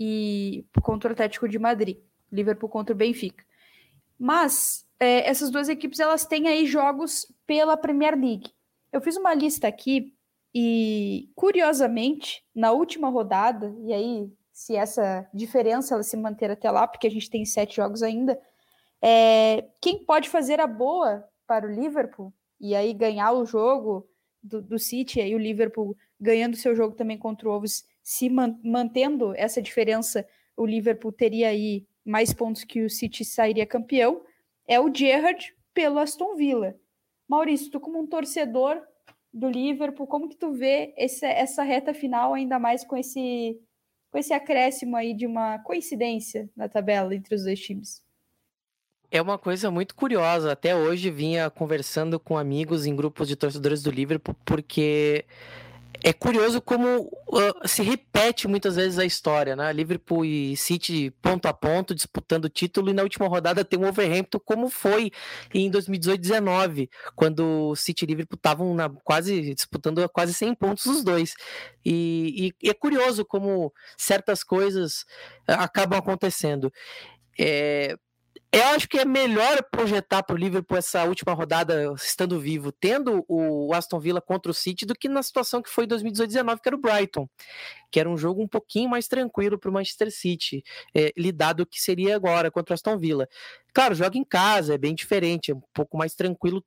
[0.00, 1.98] e contra o Atlético de Madrid.
[2.32, 3.44] Liverpool contra o Benfica.
[4.18, 8.50] Mas é, essas duas equipes elas têm aí jogos pela Premier League.
[8.90, 10.14] Eu fiz uma lista aqui
[10.54, 16.86] e, curiosamente, na última rodada, e aí, se essa diferença ela se manter até lá,
[16.86, 18.40] porque a gente tem sete jogos ainda,
[19.00, 24.08] é, quem pode fazer a boa para o Liverpool e aí ganhar o jogo
[24.42, 28.58] do, do City, aí o Liverpool ganhando seu jogo também contra o Wolves, se man,
[28.64, 30.26] mantendo essa diferença,
[30.56, 34.22] o Liverpool teria aí mais pontos que o City sairia campeão,
[34.66, 36.76] é o Gerrard pelo Aston Villa.
[37.28, 38.82] Maurício, tu como um torcedor
[39.32, 43.58] do Liverpool, como que tu vê esse, essa reta final, ainda mais com esse,
[44.10, 48.02] com esse acréscimo aí de uma coincidência na tabela entre os dois times?
[49.14, 50.52] É uma coisa muito curiosa.
[50.52, 55.26] Até hoje vinha conversando com amigos em grupos de torcedores do Liverpool, porque
[56.02, 59.70] é curioso como uh, se repete muitas vezes a história, né?
[59.70, 63.86] Liverpool e City ponto a ponto disputando o título e na última rodada tem um
[63.86, 65.12] Overhampton como foi
[65.52, 71.34] em 2018-19, quando o City e Liverpool estavam quase disputando quase 100 pontos os dois.
[71.84, 75.04] E, e, e é curioso como certas coisas
[75.46, 76.72] acabam acontecendo.
[77.38, 77.94] É,
[78.54, 83.24] eu acho que é melhor projetar para o Liverpool essa última rodada estando vivo, tendo
[83.26, 86.68] o Aston Villa contra o City, do que na situação que foi em 2019, que
[86.68, 87.26] era o Brighton,
[87.90, 90.62] que era um jogo um pouquinho mais tranquilo para o Manchester City,
[90.94, 93.26] é, lidado que seria agora contra o Aston Villa.
[93.72, 96.62] Claro, joga em casa, é bem diferente, é um pouco mais tranquilo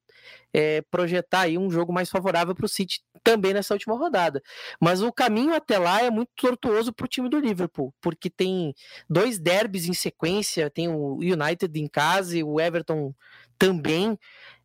[0.54, 4.42] é, projetar aí um jogo mais favorável para o City também nessa última rodada.
[4.80, 8.74] Mas o caminho até lá é muito tortuoso para o time do Liverpool, porque tem
[9.10, 13.14] dois derbys em sequência, tem o United em casa e o Everton
[13.58, 14.18] também.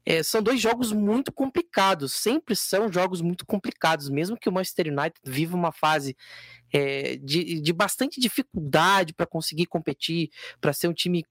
[0.04, 4.86] É, são dois jogos muito complicados, sempre são jogos muito complicados, mesmo que o Manchester
[4.86, 6.16] United viva uma fase
[6.72, 11.24] é, de, de bastante dificuldade para conseguir competir, para ser um time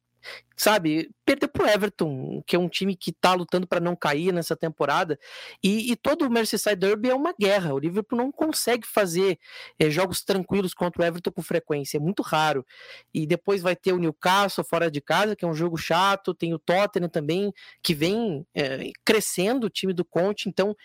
[0.56, 4.56] sabe, perder pro Everton, que é um time que tá lutando para não cair nessa
[4.56, 5.18] temporada,
[5.64, 9.40] e, e, todo o Merseyside Derby é uma guerra, o Liverpool não consegue fazer
[9.80, 12.66] é, jogos tranquilos contra o Everton com frequência, é muito raro,
[13.14, 16.54] e depois vai ter o Newcastle fora de casa, que é um jogo chato, tem
[16.54, 20.76] o Tottenham também, que vem é, crescendo o time do Conte, então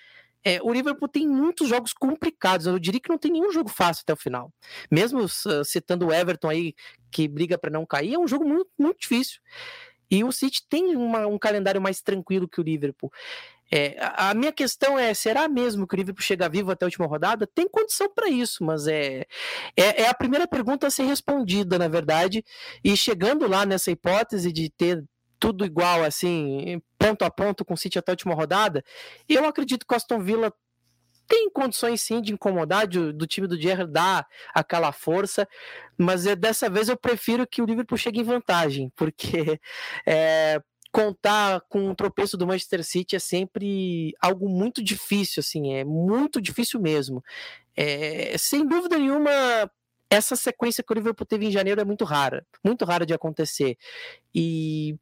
[0.45, 2.67] é, o Liverpool tem muitos jogos complicados.
[2.67, 4.53] Eu diria que não tem nenhum jogo fácil até o final.
[4.91, 6.75] Mesmo uh, citando o Everton aí,
[7.11, 9.41] que briga para não cair, é um jogo muito, muito difícil.
[10.11, 13.11] E o City tem uma, um calendário mais tranquilo que o Liverpool.
[13.73, 17.07] É, a minha questão é: será mesmo que o Liverpool chega vivo até a última
[17.07, 17.47] rodada?
[17.47, 19.25] Tem condição para isso, mas é,
[19.77, 22.45] é, é, a primeira pergunta a ser respondida, na verdade.
[22.85, 25.03] E chegando lá nessa hipótese de ter
[25.45, 28.83] tudo igual, assim, ponto a ponto com o City até a última rodada,
[29.29, 30.51] eu acredito que o Aston Villa
[31.29, 35.47] tem condições sim de incomodar, de, do time do Gerrard dar aquela força,
[35.99, 39.61] mas é, dessa vez eu prefiro que o Liverpool chegue em vantagem, porque
[40.07, 45.85] é, contar com um tropeço do Manchester City é sempre algo muito difícil, assim, é
[45.85, 47.23] muito difícil mesmo.
[47.77, 49.31] É, sem dúvida nenhuma,
[50.09, 53.77] essa sequência que o Liverpool teve em janeiro é muito rara, muito rara de acontecer.
[54.35, 54.97] E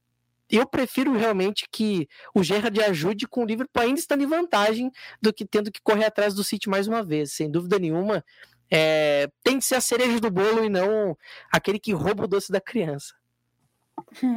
[0.56, 5.32] eu prefiro realmente que o Gerrard ajude com o Liverpool ainda estando em vantagem do
[5.32, 7.32] que tendo que correr atrás do City mais uma vez.
[7.32, 8.24] Sem dúvida nenhuma,
[8.70, 11.16] é, tem que ser a cereja do bolo e não
[11.50, 13.14] aquele que rouba o doce da criança.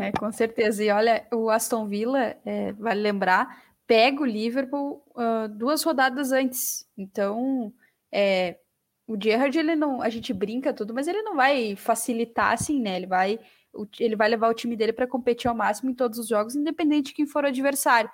[0.02, 0.84] É, com certeza.
[0.84, 6.88] E olha, o Aston Villa, é, vale lembrar, pega o Liverpool uh, duas rodadas antes.
[6.98, 7.74] Então,
[8.12, 8.58] é,
[9.08, 10.02] o Gerrard, ele não.
[10.02, 12.98] A gente brinca tudo, mas ele não vai facilitar assim, né?
[12.98, 13.40] Ele vai
[14.00, 17.08] ele vai levar o time dele para competir ao máximo em todos os jogos, independente
[17.08, 18.10] de quem for o adversário.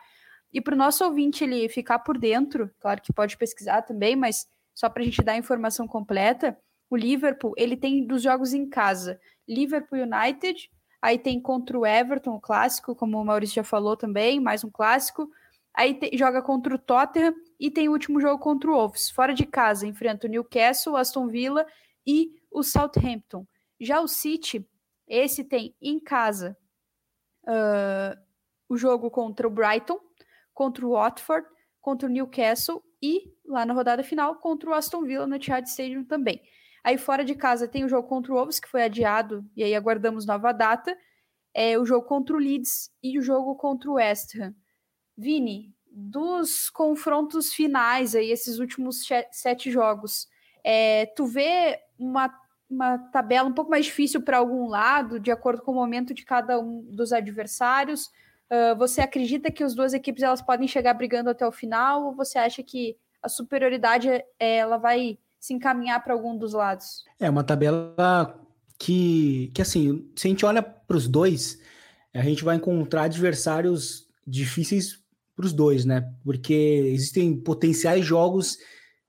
[0.54, 4.48] E para o nosso ouvinte ele ficar por dentro, claro que pode pesquisar também, mas
[4.74, 6.58] só para a gente dar a informação completa,
[6.90, 10.70] o Liverpool ele tem dos jogos em casa, Liverpool United,
[11.02, 14.70] aí tem contra o Everton, o clássico, como o Maurício já falou também, mais um
[14.70, 15.30] clássico.
[15.74, 19.10] Aí te, joga contra o Tottenham e tem o último jogo contra o Wolves.
[19.10, 21.66] Fora de casa, enfrenta o Newcastle, o Aston Villa
[22.06, 23.46] e o Southampton.
[23.80, 24.68] Já o City
[25.12, 26.58] esse tem em casa
[27.44, 28.18] uh,
[28.70, 30.00] o jogo contra o Brighton,
[30.54, 31.46] contra o Watford,
[31.82, 36.06] contra o Newcastle e lá na rodada final contra o Aston Villa no Etihad Stadium
[36.06, 36.42] também.
[36.82, 39.76] Aí fora de casa tem o jogo contra o Wolves, que foi adiado, e aí
[39.76, 40.98] aguardamos nova data.
[41.54, 44.56] É o jogo contra o Leeds e o jogo contra o West Ham.
[45.18, 50.28] Vini, dos confrontos finais aí, esses últimos sete jogos,
[50.64, 52.30] é, tu vê uma
[52.72, 56.24] uma tabela um pouco mais difícil para algum lado, de acordo com o momento de
[56.24, 58.10] cada um dos adversários.
[58.50, 62.16] Uh, você acredita que as duas equipes elas podem chegar brigando até o final ou
[62.16, 64.10] você acha que a superioridade
[64.40, 67.04] ela vai se encaminhar para algum dos lados?
[67.20, 68.40] É uma tabela
[68.80, 71.60] que, que assim, se a gente olha para os dois,
[72.14, 75.02] a gente vai encontrar adversários difíceis
[75.36, 76.12] para os dois, né?
[76.24, 76.54] Porque
[76.94, 78.58] existem potenciais jogos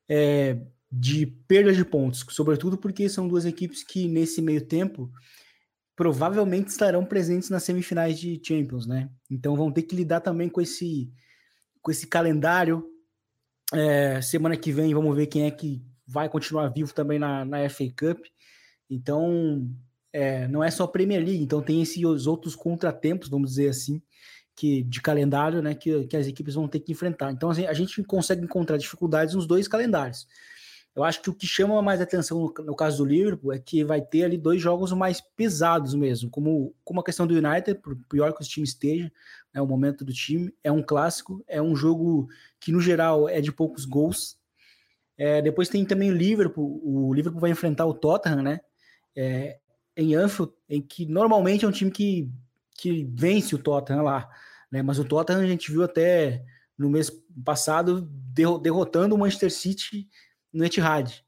[0.08, 0.58] é,
[0.92, 5.10] de perda de pontos, sobretudo porque são duas equipes que nesse meio tempo
[5.96, 9.08] provavelmente estarão presentes nas semifinais de Champions, né?
[9.30, 11.10] Então vão ter que lidar também com esse
[11.80, 12.84] com esse calendário.
[13.72, 17.68] É, semana que vem vamos ver quem é que vai continuar vivo também na, na
[17.70, 18.26] FA Cup.
[18.90, 19.66] Então
[20.12, 24.02] é, não é só Premier League, então tem esses outros contratempos, vamos dizer assim,
[24.54, 27.32] que de calendário, né, que, que as equipes vão ter que enfrentar.
[27.32, 30.26] Então assim, a gente consegue encontrar dificuldades nos dois calendários.
[30.94, 33.82] Eu acho que o que chama mais atenção no, no, caso do Liverpool é que
[33.82, 37.96] vai ter ali dois jogos mais pesados mesmo, como, como a questão do United, por
[38.10, 39.10] pior que o time esteja,
[39.54, 42.28] né, o momento do time, é um clássico, é um jogo
[42.60, 44.36] que no geral é de poucos gols.
[45.16, 48.60] É, depois tem também o Liverpool, o Liverpool vai enfrentar o Tottenham, né,
[49.16, 49.58] é,
[49.96, 52.30] em Anfield, em que normalmente é um time que,
[52.76, 54.28] que vence o Tottenham lá,
[54.70, 56.44] né, mas o Tottenham a gente viu até
[56.76, 57.10] no mês
[57.44, 60.08] passado derrotando o Manchester City
[60.52, 61.24] no Etihad.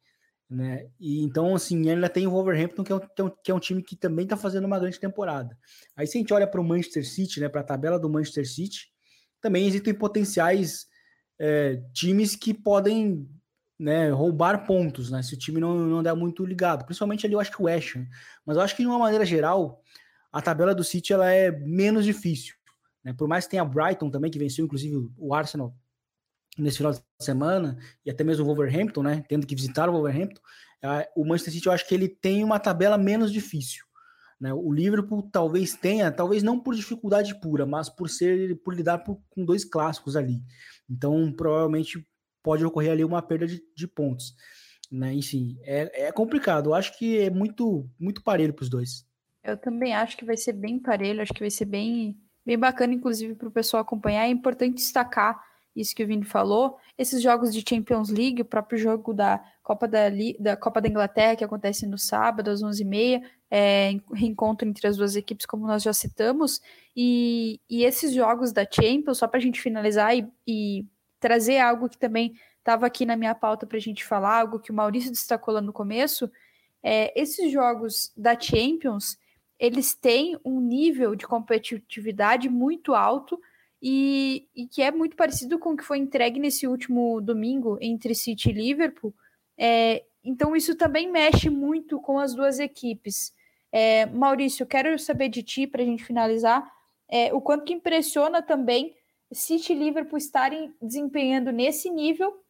[0.48, 0.88] Né?
[1.00, 3.00] E então, assim, ainda tem o Wolverhampton, que é um,
[3.42, 5.56] que é um, é time que também está fazendo uma grande temporada.
[5.96, 8.48] Aí, se a gente olha para o Manchester City, né, para a tabela do Manchester
[8.48, 8.92] City,
[9.40, 10.86] também existem potenciais
[11.38, 13.28] é, times que podem
[13.78, 16.84] né, roubar pontos, né, se o time não, não der muito ligado.
[16.84, 18.06] Principalmente ali, eu acho que o West Ham.
[18.46, 19.82] Mas eu acho que, de uma maneira geral,
[20.30, 22.54] a tabela do City ela é menos difícil.
[23.02, 23.12] Né?
[23.12, 25.74] Por mais que tenha Brighton também, que venceu, inclusive, o Arsenal
[26.56, 30.40] nesse final de semana, e até mesmo o Wolverhampton, né, tendo que visitar o Wolverhampton,
[31.16, 33.84] o Manchester City eu acho que ele tem uma tabela menos difícil.
[34.40, 34.52] Né?
[34.52, 39.20] O Liverpool talvez tenha, talvez não por dificuldade pura, mas por ser por lidar por,
[39.30, 40.42] com dois clássicos ali.
[40.88, 42.06] Então, provavelmente
[42.42, 44.34] pode ocorrer ali uma perda de, de pontos.
[44.92, 45.14] Né?
[45.14, 46.70] Enfim, é, é complicado.
[46.70, 49.06] Eu acho que é muito, muito parelho para os dois.
[49.42, 52.92] Eu também acho que vai ser bem parelho, acho que vai ser bem, bem bacana,
[52.92, 54.24] inclusive, para o pessoal acompanhar.
[54.24, 55.42] É importante destacar
[55.74, 59.88] isso que o Vini falou, esses jogos de Champions League, o próprio jogo da Copa
[59.88, 60.04] da,
[60.38, 65.16] da Copa da Inglaterra, que acontece no sábado, às 11h30, é, reencontro entre as duas
[65.16, 66.60] equipes, como nós já citamos,
[66.96, 70.86] e, e esses jogos da Champions, só para a gente finalizar e, e,
[71.18, 74.70] trazer algo que também estava aqui na minha pauta para a gente falar, algo que
[74.70, 76.30] o Maurício destacou lá no começo,
[76.82, 79.18] é, esses jogos da Champions,
[79.58, 83.40] eles têm um nível de competitividade muito alto,
[83.86, 88.14] e, e, que é muito parecido com o que foi entregue nesse último domingo entre
[88.14, 89.14] City e Liverpool.
[89.58, 93.34] É, então, isso também mexe muito com as duas equipes.
[93.70, 96.66] É, Maurício, quero saber de ti, para a gente finalizar,
[97.06, 98.96] é, o quanto que impressiona também
[99.30, 102.42] City e Liverpool estarem desempenhando nesse nível,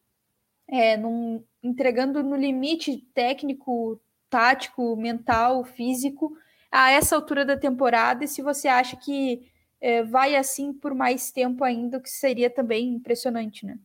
[0.68, 6.36] é, num, entregando no limite técnico, tático, mental, físico,
[6.70, 9.52] a essa altura da temporada, e se você acha que
[9.84, 13.76] é, vai assim por mais tempo ainda, o que seria também impressionante, né?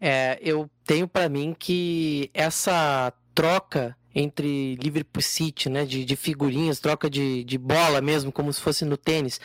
[0.00, 6.80] É, eu tenho para mim que essa troca entre Liverpool City, né, de, de figurinhas,
[6.80, 9.38] troca de, de bola mesmo, como se fosse no tênis.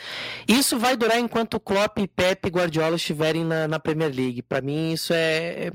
[0.48, 4.40] Isso vai durar enquanto Klopp, Pep e Guardiola estiverem na, na Premier League.
[4.40, 5.70] Para mim isso é,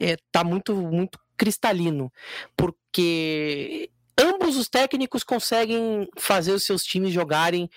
[0.00, 2.12] é, é tá muito muito cristalino,
[2.56, 7.70] porque ambos os técnicos conseguem fazer os seus times jogarem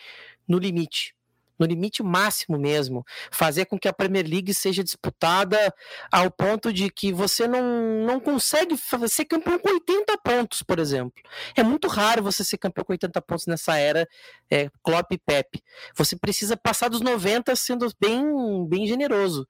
[0.48, 1.13] no limite
[1.60, 5.74] no limite máximo mesmo, fazer com que a Premier League seja disputada
[6.12, 8.76] ao ponto de que você não, não consegue
[9.08, 11.22] ser campeão com 80 pontos, por exemplo.
[11.56, 14.08] É muito raro você ser campeão com 80 pontos nessa era
[14.50, 15.62] é, Klopp e Pep.
[15.96, 18.24] Você precisa passar dos 90 sendo bem,
[18.68, 19.48] bem generoso,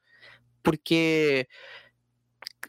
[0.62, 1.47] porque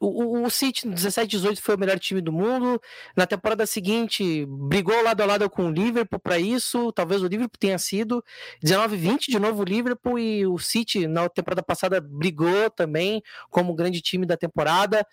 [0.01, 2.80] o, o City, 17, 18, foi o melhor time do mundo.
[3.16, 6.92] Na temporada seguinte, brigou lado a lado com o Liverpool para isso.
[6.92, 8.24] Talvez o Liverpool tenha sido.
[8.62, 10.18] 19, 20, de novo o Liverpool.
[10.18, 15.07] E o City, na temporada passada, brigou também como grande time da temporada.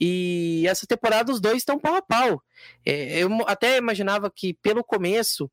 [0.00, 2.42] E essa temporada os dois estão pau a pau.
[2.84, 5.50] É, eu até imaginava que pelo começo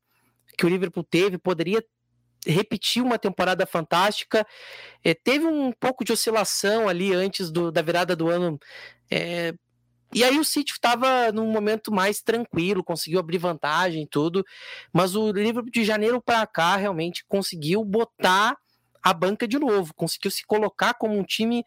[0.56, 1.82] que o Liverpool teve, poderia
[2.46, 4.46] repetiu uma temporada fantástica.
[5.04, 8.58] É, teve um pouco de oscilação ali antes do, da virada do ano.
[9.10, 9.54] É,
[10.14, 14.44] e aí o City estava num momento mais tranquilo, conseguiu abrir vantagem tudo.
[14.92, 18.56] Mas o Liverpool de janeiro para cá realmente conseguiu botar
[19.02, 21.64] a banca de novo, conseguiu se colocar como um time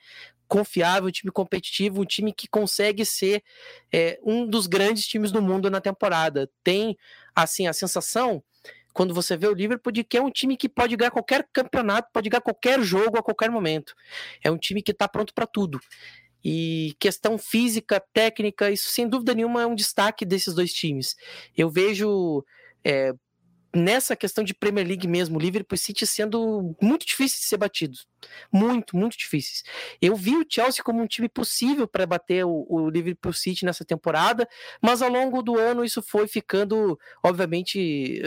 [0.47, 3.43] confiável, um time competitivo, um time que consegue ser
[3.91, 6.49] é, um dos grandes times do mundo na temporada.
[6.63, 6.95] Tem
[7.35, 8.43] assim a sensação
[8.95, 12.29] quando você vê o Liverpool que é um time que pode ganhar qualquer campeonato, pode
[12.29, 13.93] ganhar qualquer jogo a qualquer momento.
[14.41, 15.81] É um time que está pronto para tudo.
[16.41, 21.17] E questão física, técnica, isso sem dúvida nenhuma é um destaque desses dois times.
[21.57, 22.45] Eu vejo
[22.85, 23.11] é,
[23.75, 28.07] nessa questão de Premier League mesmo, Liverpool e City sendo muito difíceis de ser batidos.
[28.49, 29.63] Muito, muito difíceis.
[30.01, 33.83] Eu vi o Chelsea como um time possível para bater o, o Liverpool City nessa
[33.83, 34.47] temporada,
[34.81, 38.21] mas ao longo do ano isso foi ficando, obviamente,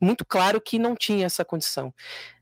[0.00, 1.92] muito claro que não tinha essa condição.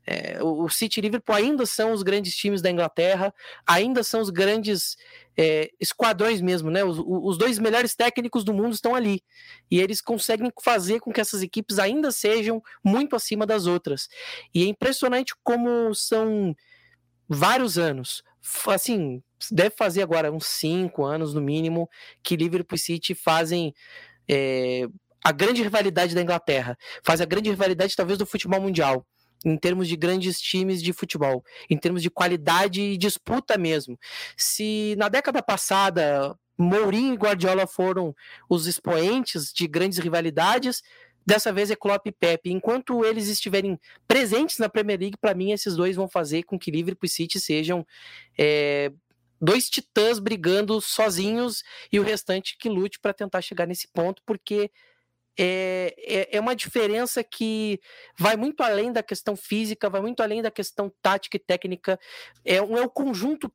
[0.05, 3.33] É, o City e Liverpool ainda são os grandes times da Inglaterra,
[3.65, 4.97] ainda são os grandes
[5.37, 6.83] é, esquadrões mesmo, né?
[6.83, 9.23] Os, os, dois melhores técnicos do mundo estão ali
[9.69, 14.07] e eles conseguem fazer com que essas equipes ainda sejam muito acima das outras.
[14.53, 16.55] E é impressionante como são
[17.27, 18.23] vários anos,
[18.67, 21.89] assim, deve fazer agora uns cinco anos no mínimo
[22.21, 23.73] que Liverpool e City fazem
[24.27, 24.87] é,
[25.25, 29.03] a grande rivalidade da Inglaterra, faz a grande rivalidade talvez do futebol mundial,
[29.43, 33.97] em termos de grandes times de futebol, em termos de qualidade e disputa mesmo.
[34.37, 38.15] Se na década passada Mourinho e Guardiola foram
[38.47, 40.83] os expoentes de grandes rivalidades,
[41.25, 42.51] dessa vez é Klopp e Pepe.
[42.51, 46.69] Enquanto eles estiverem presentes na Premier League, para mim esses dois vão fazer com que
[46.69, 47.83] Liverpool e City sejam
[48.37, 48.91] é,
[49.41, 54.69] dois titãs brigando sozinhos e o restante que lute para tentar chegar nesse ponto, porque
[55.37, 57.79] é, é, é, uma diferença que
[58.17, 61.99] vai muito além da questão física, vai muito além da questão tática e técnica.
[62.43, 63.51] É, um, é o conjunto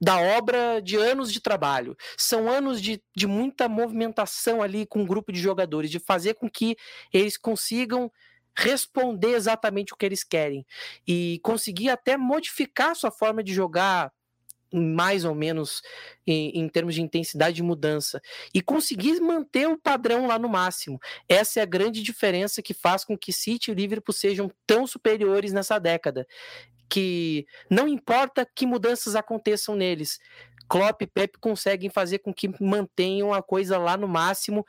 [0.00, 1.96] da obra de anos de trabalho.
[2.16, 6.48] São anos de, de muita movimentação ali com um grupo de jogadores, de fazer com
[6.48, 6.76] que
[7.12, 8.10] eles consigam
[8.56, 10.66] responder exatamente o que eles querem
[11.06, 14.12] e conseguir até modificar sua forma de jogar
[14.72, 15.82] mais ou menos
[16.26, 18.20] em, em, termos de intensidade de mudança
[18.52, 21.00] e conseguir manter o padrão lá no máximo.
[21.28, 25.52] Essa é a grande diferença que faz com que City e Liverpool sejam tão superiores
[25.52, 26.26] nessa década.
[26.88, 30.18] Que não importa que mudanças aconteçam neles,
[30.68, 34.66] Klopp e Pep conseguem fazer com que mantenham a coisa lá no máximo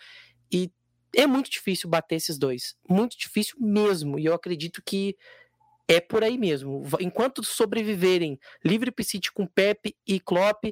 [0.51, 0.71] e
[1.15, 4.19] é muito difícil bater esses dois, muito difícil mesmo.
[4.19, 5.17] E eu acredito que
[5.89, 6.83] é por aí mesmo.
[6.99, 10.65] Enquanto sobreviverem Livre City com Pepe e Klopp,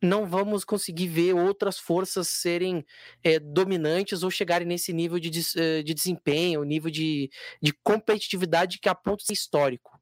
[0.00, 2.86] não vamos conseguir ver outras forças serem
[3.22, 7.28] é, dominantes ou chegarem nesse nível de, eh, de desempenho, nível de,
[7.60, 9.98] de competitividade que aponta ser histórico.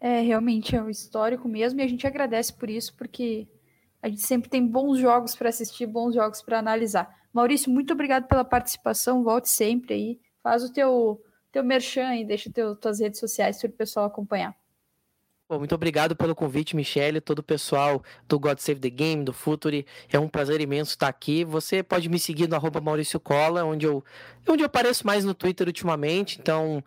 [0.00, 3.46] É, realmente é um histórico mesmo, e a gente agradece por isso, porque
[4.02, 7.14] a gente sempre tem bons jogos para assistir, bons jogos para analisar.
[7.32, 11.20] Maurício, muito obrigado pela participação, volte sempre aí, faz o teu
[11.52, 14.54] teu merchan e deixa teu, tuas redes sociais para o pessoal acompanhar.
[15.48, 19.32] Bom, muito obrigado pelo convite, Michele, todo o pessoal do God Save the Game, do
[19.32, 19.86] Futuri.
[20.12, 21.42] É um prazer imenso estar aqui.
[21.42, 24.04] Você pode me seguir no arroba Maurício Cola, onde eu,
[24.46, 26.38] onde eu apareço mais no Twitter ultimamente.
[26.38, 26.84] Então,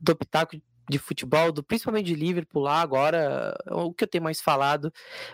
[0.00, 0.56] do pitaco
[0.88, 4.92] de futebol, do, principalmente de Liverpool lá agora, é o que eu tenho mais falado.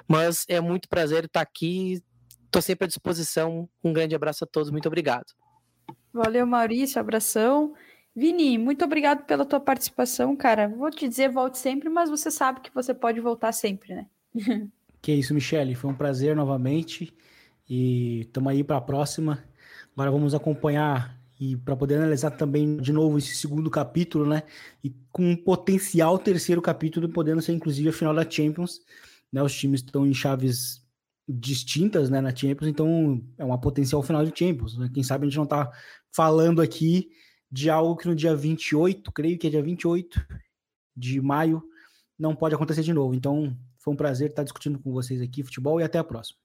[0.08, 2.02] Mas é muito prazer estar aqui.
[2.46, 3.68] Estou sempre à disposição.
[3.84, 4.70] Um grande abraço a todos.
[4.70, 5.26] Muito obrigado.
[6.10, 6.98] Valeu, Maurício.
[6.98, 7.74] Abração.
[8.14, 10.68] Vini, muito obrigado pela tua participação, cara.
[10.68, 14.06] Vou te dizer, volte sempre, mas você sabe que você pode voltar sempre, né?
[15.00, 15.74] que isso, Michele.
[15.74, 17.12] Foi um prazer novamente.
[17.68, 19.42] E estamos aí para a próxima.
[19.94, 24.42] Agora vamos acompanhar e para poder analisar também de novo esse segundo capítulo, né?
[24.84, 28.80] E com um potencial terceiro capítulo, podendo ser inclusive a final da Champions.
[29.32, 29.42] Né?
[29.42, 30.82] Os times estão em chaves
[31.26, 34.76] distintas né, na Champions, então é uma potencial final de Champions.
[34.76, 34.90] Né?
[34.92, 35.70] Quem sabe a gente não está
[36.10, 37.10] falando aqui
[37.52, 40.26] de algo que no dia 28, creio que é dia 28
[40.96, 41.62] de maio,
[42.18, 43.14] não pode acontecer de novo.
[43.14, 46.38] Então, foi um prazer estar discutindo com vocês aqui futebol e até a próxima.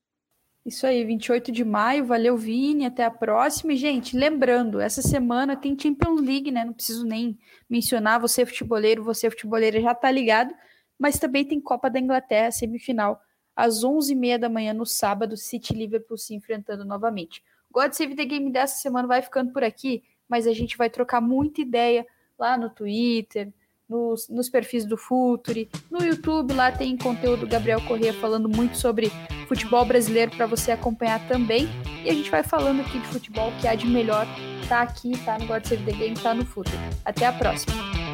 [0.66, 3.72] Isso aí, 28 de maio, valeu Vini, até a próxima.
[3.72, 6.66] E, gente, lembrando, essa semana tem Champions League, né?
[6.66, 7.40] Não preciso nem
[7.70, 10.54] mencionar, você futeboleiro, você futeboleira já tá ligado,
[11.00, 13.22] mas também tem Copa da Inglaterra, semifinal,
[13.56, 17.42] às 11h30 da manhã no sábado, City Liverpool se enfrentando novamente.
[17.72, 21.22] God Save the Game dessa semana vai ficando por aqui mas a gente vai trocar
[21.22, 22.06] muita ideia
[22.38, 23.52] lá no Twitter,
[23.90, 28.78] nos, nos perfis do Futuri, no YouTube, lá tem conteúdo do Gabriel Corrêa falando muito
[28.78, 29.12] sobre
[29.48, 31.68] futebol brasileiro para você acompanhar também.
[32.04, 34.26] E a gente vai falando aqui de futebol que há de melhor,
[34.68, 36.78] tá aqui, tá no God Save the Game, tá no Futuri.
[37.06, 38.07] Até a próxima!